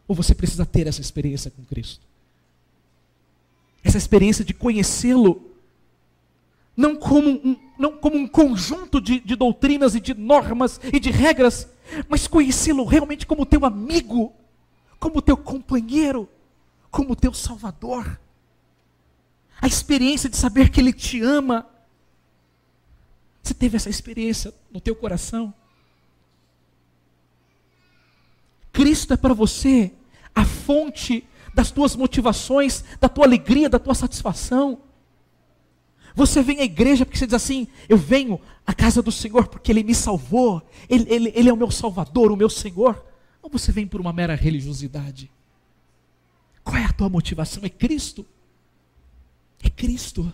Ou 0.06 0.14
você 0.14 0.34
precisa 0.34 0.64
ter 0.64 0.86
essa 0.86 1.00
experiência 1.00 1.50
com 1.50 1.64
Cristo? 1.64 2.04
Essa 3.82 3.98
experiência 3.98 4.44
de 4.44 4.52
conhecê-lo, 4.52 5.50
não 6.76 6.96
como 6.96 7.28
um, 7.28 7.56
não 7.78 7.96
como 7.96 8.16
um 8.16 8.28
conjunto 8.28 9.00
de, 9.00 9.20
de 9.20 9.34
doutrinas 9.34 9.94
e 9.94 10.00
de 10.00 10.14
normas 10.14 10.80
e 10.92 11.00
de 11.00 11.10
regras, 11.10 11.68
mas 12.08 12.26
conhecê-lo 12.26 12.84
realmente 12.84 13.26
como 13.26 13.46
teu 13.46 13.64
amigo, 13.64 14.32
como 14.98 15.22
teu 15.22 15.36
companheiro, 15.36 16.28
como 16.90 17.16
teu 17.16 17.32
salvador. 17.32 18.20
A 19.60 19.66
experiência 19.66 20.28
de 20.28 20.36
saber 20.36 20.70
que 20.70 20.80
Ele 20.80 20.92
te 20.92 21.22
ama, 21.22 21.66
você 23.42 23.54
teve 23.54 23.76
essa 23.76 23.90
experiência 23.90 24.52
no 24.70 24.80
teu 24.80 24.94
coração? 24.94 25.52
Cristo 28.72 29.12
é 29.12 29.16
para 29.16 29.34
você 29.34 29.92
a 30.34 30.44
fonte 30.44 31.26
das 31.54 31.70
tuas 31.70 31.96
motivações, 31.96 32.84
da 33.00 33.08
tua 33.08 33.24
alegria, 33.24 33.68
da 33.68 33.78
tua 33.78 33.94
satisfação. 33.94 34.80
Você 36.14 36.42
vem 36.42 36.60
à 36.60 36.64
igreja 36.64 37.04
porque 37.04 37.18
você 37.18 37.26
diz 37.26 37.34
assim: 37.34 37.68
Eu 37.88 37.96
venho 37.96 38.40
à 38.66 38.74
casa 38.74 39.02
do 39.02 39.12
Senhor 39.12 39.48
porque 39.48 39.72
Ele 39.72 39.82
me 39.82 39.94
salvou, 39.94 40.62
Ele, 40.88 41.06
Ele, 41.08 41.32
Ele 41.34 41.48
é 41.48 41.52
o 41.52 41.56
meu 41.56 41.70
Salvador, 41.70 42.30
o 42.30 42.36
meu 42.36 42.50
Senhor. 42.50 43.04
Ou 43.42 43.50
você 43.50 43.72
vem 43.72 43.86
por 43.86 44.00
uma 44.00 44.12
mera 44.12 44.34
religiosidade? 44.34 45.30
Qual 46.62 46.76
é 46.76 46.84
a 46.84 46.92
tua 46.92 47.08
motivação? 47.08 47.64
É 47.64 47.68
Cristo. 47.68 48.24
É 49.62 49.70
Cristo. 49.70 50.32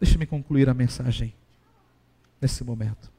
Deixa-me 0.00 0.26
concluir 0.26 0.68
a 0.68 0.74
mensagem 0.74 1.34
nesse 2.40 2.62
momento. 2.62 3.10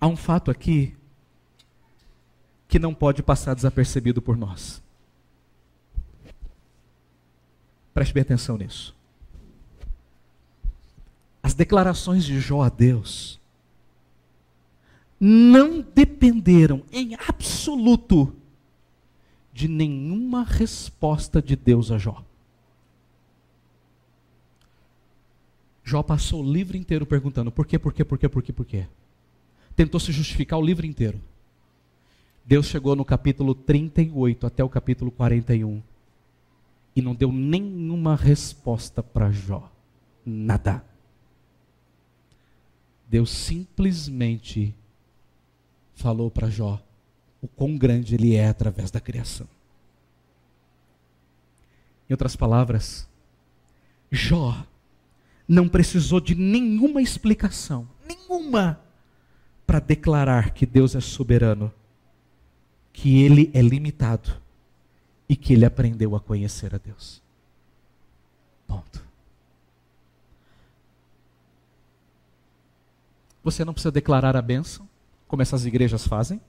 Há 0.00 0.06
um 0.06 0.16
fato 0.16 0.50
aqui 0.50 0.96
que 2.66 2.78
não 2.78 2.94
pode 2.94 3.22
passar 3.22 3.54
desapercebido 3.54 4.22
por 4.22 4.36
nós. 4.36 4.82
Preste 7.92 8.14
bem 8.14 8.22
atenção 8.22 8.56
nisso. 8.56 8.94
As 11.42 11.52
declarações 11.52 12.24
de 12.24 12.40
Jó 12.40 12.62
a 12.62 12.68
Deus 12.68 13.40
não 15.18 15.82
dependeram 15.82 16.82
em 16.90 17.14
absoluto 17.28 18.34
de 19.52 19.68
nenhuma 19.68 20.44
resposta 20.44 21.42
de 21.42 21.56
Deus 21.56 21.90
a 21.90 21.98
Jó. 21.98 22.24
Jó 25.82 26.02
passou 26.02 26.42
o 26.44 26.52
livro 26.52 26.76
inteiro 26.76 27.06
perguntando 27.06 27.50
por 27.50 27.66
quê, 27.66 27.78
por 27.78 27.92
quê, 27.92 28.04
por 28.04 28.18
quê, 28.18 28.28
por 28.28 28.42
quê, 28.42 28.52
por 28.52 28.66
quê. 28.66 28.86
Tentou 29.74 29.98
se 30.00 30.12
justificar 30.12 30.58
o 30.58 30.64
livro 30.64 30.86
inteiro. 30.86 31.20
Deus 32.44 32.66
chegou 32.66 32.96
no 32.96 33.04
capítulo 33.04 33.54
38 33.54 34.46
até 34.46 34.64
o 34.64 34.68
capítulo 34.68 35.10
41 35.10 35.82
e 36.94 37.02
não 37.02 37.14
deu 37.14 37.32
nenhuma 37.32 38.16
resposta 38.16 39.02
para 39.02 39.30
Jó. 39.30 39.70
Nada. 40.24 40.84
Deus 43.08 43.30
simplesmente 43.30 44.74
falou 45.94 46.30
para 46.30 46.50
Jó 46.50 46.80
o 47.40 47.48
quão 47.48 47.76
grande 47.76 48.14
ele 48.14 48.34
é 48.34 48.48
através 48.48 48.90
da 48.90 49.00
criação. 49.00 49.48
Em 52.08 52.12
outras 52.12 52.36
palavras, 52.36 53.08
Jó 54.10 54.66
não 55.50 55.68
precisou 55.68 56.20
de 56.20 56.36
nenhuma 56.36 57.02
explicação, 57.02 57.88
nenhuma, 58.06 58.78
para 59.66 59.80
declarar 59.80 60.52
que 60.52 60.64
Deus 60.64 60.94
é 60.94 61.00
soberano, 61.00 61.72
que 62.92 63.20
ele 63.20 63.50
é 63.52 63.60
limitado 63.60 64.30
e 65.28 65.34
que 65.34 65.52
ele 65.52 65.64
aprendeu 65.64 66.14
a 66.14 66.20
conhecer 66.20 66.72
a 66.72 66.78
Deus. 66.78 67.20
Ponto. 68.64 69.02
Você 73.42 73.64
não 73.64 73.72
precisa 73.72 73.90
declarar 73.90 74.36
a 74.36 74.42
bênção, 74.42 74.88
como 75.26 75.42
essas 75.42 75.66
igrejas 75.66 76.06
fazem. 76.06 76.40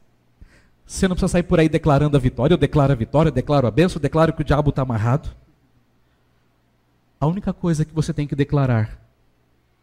Você 0.86 1.08
não 1.08 1.16
precisa 1.16 1.32
sair 1.32 1.44
por 1.44 1.60
aí 1.60 1.68
declarando 1.68 2.18
a 2.18 2.20
vitória. 2.20 2.54
Eu 2.54 2.58
declaro 2.60 2.94
a 2.94 2.96
vitória, 2.96 3.30
eu 3.30 3.34
declaro 3.34 3.66
a 3.66 3.72
bênção, 3.72 3.98
eu 3.98 4.02
declaro 4.02 4.32
que 4.32 4.42
o 4.42 4.46
diabo 4.46 4.70
está 4.70 4.84
amarrado. 4.84 5.36
A 7.22 7.28
única 7.28 7.54
coisa 7.54 7.86
que 7.86 7.94
você 7.94 8.12
tem 8.12 8.26
que 8.26 8.36
declarar 8.36 9.00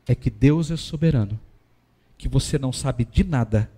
é 0.09 0.13
que 0.13 0.29
Deus 0.29 0.73
é 0.73 0.77
soberano, 0.77 1.39
que 2.19 2.27
você 2.29 2.59
não 2.59 2.73
sabe 2.73 3.05
de 3.05 3.23
nada 3.23 3.71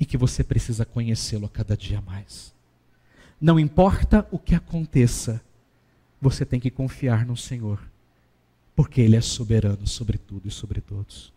e 0.00 0.04
que 0.04 0.16
você 0.16 0.42
precisa 0.42 0.84
conhecê-lo 0.84 1.46
a 1.46 1.48
cada 1.48 1.76
dia 1.76 2.00
mais. 2.00 2.52
Não 3.40 3.60
importa 3.60 4.26
o 4.32 4.38
que 4.38 4.52
aconteça, 4.52 5.40
você 6.20 6.44
tem 6.44 6.58
que 6.58 6.68
confiar 6.68 7.24
no 7.24 7.36
Senhor, 7.36 7.78
porque 8.74 9.00
Ele 9.00 9.14
é 9.14 9.20
soberano 9.20 9.86
sobre 9.86 10.18
tudo 10.18 10.48
e 10.48 10.50
sobre 10.50 10.80
todos. 10.80 11.32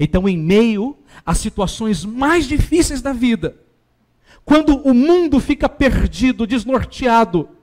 Então, 0.00 0.28
em 0.28 0.36
meio 0.36 0.98
às 1.24 1.38
situações 1.38 2.04
mais 2.04 2.44
difíceis 2.44 3.00
da 3.00 3.12
vida, 3.12 3.56
quando 4.44 4.78
o 4.78 4.92
mundo 4.92 5.38
fica 5.38 5.68
perdido, 5.68 6.44
desnorteado, 6.44 7.55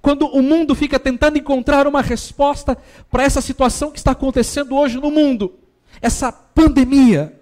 quando 0.00 0.26
o 0.26 0.42
mundo 0.42 0.74
fica 0.74 0.98
tentando 0.98 1.38
encontrar 1.38 1.86
uma 1.86 2.00
resposta 2.00 2.76
para 3.10 3.22
essa 3.22 3.40
situação 3.40 3.90
que 3.90 3.98
está 3.98 4.12
acontecendo 4.12 4.76
hoje 4.76 4.98
no 4.98 5.10
mundo, 5.10 5.54
essa 6.00 6.32
pandemia, 6.32 7.38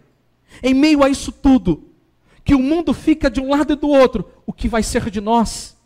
em 0.62 0.74
meio 0.74 1.02
a 1.02 1.08
isso 1.08 1.30
tudo, 1.32 1.84
que 2.44 2.54
o 2.54 2.58
mundo 2.58 2.92
fica 2.92 3.30
de 3.30 3.40
um 3.40 3.50
lado 3.50 3.72
e 3.72 3.76
do 3.76 3.88
outro, 3.88 4.28
o 4.44 4.52
que 4.52 4.68
vai 4.68 4.82
ser 4.82 5.10
de 5.10 5.20
nós? 5.20 5.76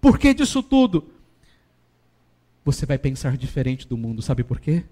Por 0.00 0.18
que 0.18 0.32
disso 0.32 0.62
tudo? 0.62 1.04
Você 2.64 2.86
vai 2.86 2.98
pensar 2.98 3.36
diferente 3.36 3.86
do 3.86 3.96
mundo, 3.96 4.22
sabe 4.22 4.44
por 4.44 4.60
quê? 4.60 4.84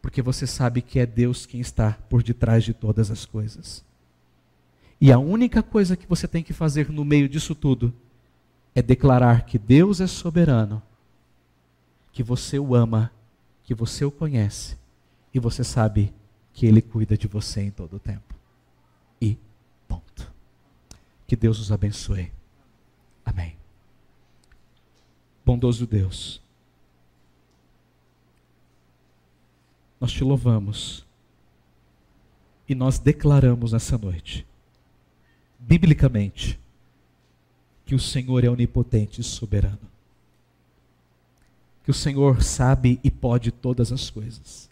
Porque 0.00 0.22
você 0.22 0.46
sabe 0.46 0.80
que 0.80 0.98
é 0.98 1.06
Deus 1.06 1.46
quem 1.46 1.60
está 1.60 1.92
por 2.08 2.22
detrás 2.22 2.64
de 2.64 2.72
todas 2.72 3.10
as 3.10 3.24
coisas. 3.24 3.84
E 5.00 5.12
a 5.12 5.18
única 5.18 5.62
coisa 5.62 5.96
que 5.96 6.06
você 6.06 6.26
tem 6.26 6.42
que 6.42 6.52
fazer 6.52 6.90
no 6.90 7.04
meio 7.04 7.28
disso 7.28 7.54
tudo 7.54 7.92
é 8.74 8.82
declarar 8.82 9.44
que 9.44 9.58
Deus 9.58 10.00
é 10.00 10.06
soberano, 10.06 10.82
que 12.12 12.22
você 12.22 12.58
o 12.58 12.74
ama, 12.74 13.12
que 13.64 13.74
você 13.74 14.04
o 14.04 14.10
conhece 14.10 14.78
e 15.32 15.38
você 15.38 15.62
sabe 15.62 16.12
que 16.52 16.66
Ele 16.66 16.82
cuida 16.82 17.16
de 17.16 17.26
você 17.26 17.62
em 17.62 17.70
todo 17.70 17.96
o 17.96 18.00
tempo. 18.00 18.34
E 19.20 19.38
ponto. 19.86 20.32
Que 21.26 21.36
Deus 21.36 21.58
os 21.58 21.70
abençoe. 21.70 22.32
Amém. 23.24 23.56
Bondoso 25.44 25.86
Deus, 25.86 26.42
nós 30.00 30.12
te 30.12 30.22
louvamos 30.22 31.06
e 32.68 32.74
nós 32.74 32.98
declaramos 32.98 33.72
nessa 33.72 33.96
noite, 33.96 34.46
biblicamente, 35.58 36.60
que 37.88 37.94
o 37.94 37.98
Senhor 37.98 38.44
é 38.44 38.50
onipotente 38.50 39.22
e 39.22 39.24
soberano. 39.24 39.80
Que 41.82 41.90
o 41.90 41.94
Senhor 41.94 42.42
sabe 42.42 43.00
e 43.02 43.10
pode 43.10 43.50
todas 43.50 43.90
as 43.90 44.10
coisas. 44.10 44.68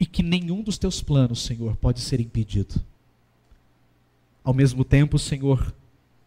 E 0.00 0.04
que 0.04 0.20
nenhum 0.20 0.62
dos 0.62 0.76
teus 0.76 1.00
planos, 1.00 1.44
Senhor, 1.44 1.76
pode 1.76 2.00
ser 2.00 2.18
impedido. 2.18 2.74
Ao 4.42 4.52
mesmo 4.52 4.84
tempo, 4.84 5.16
Senhor, 5.16 5.72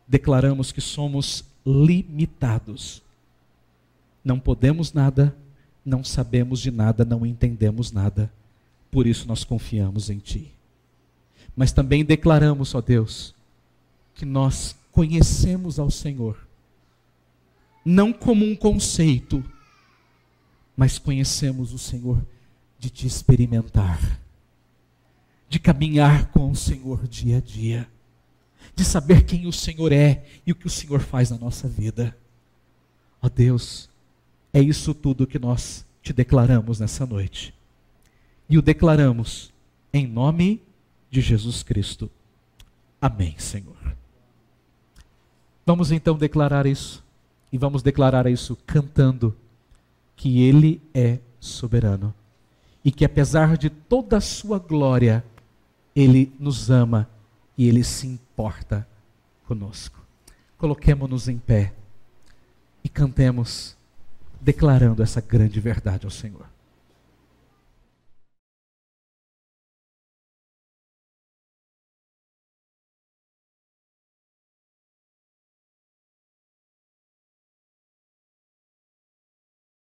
declaramos 0.08 0.72
que 0.72 0.80
somos 0.80 1.44
limitados. 1.66 3.02
Não 4.24 4.40
podemos 4.40 4.94
nada, 4.94 5.36
não 5.86 6.06
sabemos 6.06 6.62
de 6.62 6.72
nada, 6.72 7.04
não 7.04 7.26
entendemos 7.26 7.92
nada. 7.92 8.32
Por 8.90 9.06
isso 9.06 9.28
nós 9.28 9.44
confiamos 9.44 10.10
em 10.10 10.20
Ti. 10.20 10.50
Mas 11.54 11.74
também 11.74 12.06
declaramos, 12.06 12.74
ó 12.74 12.80
Deus, 12.80 13.36
que 14.14 14.24
nós 14.24 14.74
conhecemos 14.96 15.78
ao 15.78 15.92
Senhor, 15.92 16.48
não 17.84 18.14
como 18.14 18.46
um 18.46 18.56
conceito, 18.56 19.44
mas 20.76 20.98
conhecemos 20.98 21.74
o 21.74 21.78
Senhor 21.78 22.26
de 22.80 22.90
te 22.90 23.06
experimentar, 23.06 24.22
de 25.50 25.60
caminhar 25.60 26.28
com 26.28 26.50
o 26.50 26.56
Senhor 26.56 27.06
dia 27.10 27.40
a 27.40 27.42
dia, 27.42 27.90
de 28.74 28.86
saber 28.86 29.26
quem 29.26 29.46
o 29.46 29.52
Senhor 29.52 29.92
é 29.92 30.24
e 30.48 30.54
o 30.54 30.56
que 30.56 30.66
o 30.66 30.70
Senhor 30.70 31.02
faz 31.02 31.30
na 31.30 31.38
nossa 31.38 31.68
vida. 31.68 32.18
Ó 33.22 33.28
oh 33.28 33.30
Deus, 33.30 33.90
é 34.54 34.62
isso 34.62 34.94
tudo 34.94 35.28
que 35.28 35.38
nós 35.38 35.86
te 36.02 36.14
declaramos 36.14 36.80
nessa 36.80 37.06
noite. 37.06 37.54
E 38.50 38.58
o 38.58 38.62
declaramos 38.62 39.52
em 39.92 40.08
nome 40.08 40.62
de 41.12 41.20
Jesus 41.20 41.64
Cristo. 41.64 42.10
Amém, 43.02 43.36
Senhor. 43.38 43.76
Vamos 45.66 45.92
então 45.92 46.16
declarar 46.18 46.66
isso. 46.66 47.04
E 47.52 47.58
vamos 47.58 47.82
declarar 47.82 48.28
isso 48.28 48.58
cantando 48.66 49.36
que 50.16 50.42
Ele 50.42 50.82
é 50.94 51.20
soberano. 51.40 52.14
E 52.84 52.92
que 52.92 53.06
apesar 53.06 53.58
de 53.58 53.70
toda 53.70 54.18
a 54.18 54.22
sua 54.22 54.60
glória, 54.60 55.24
Ele 55.96 56.32
nos 56.40 56.70
ama 56.70 57.10
e 57.58 57.68
Ele 57.68 57.84
se 57.84 58.08
importa 58.08 58.88
conosco. 59.48 60.00
Coloquemo-nos 60.58 61.28
em 61.28 61.38
pé 61.38 61.74
e 62.84 62.90
cantemos, 62.90 63.76
declarando 64.40 65.02
essa 65.02 65.20
grande 65.20 65.60
verdade 65.60 66.06
ao 66.06 66.12
Senhor. 66.12 66.46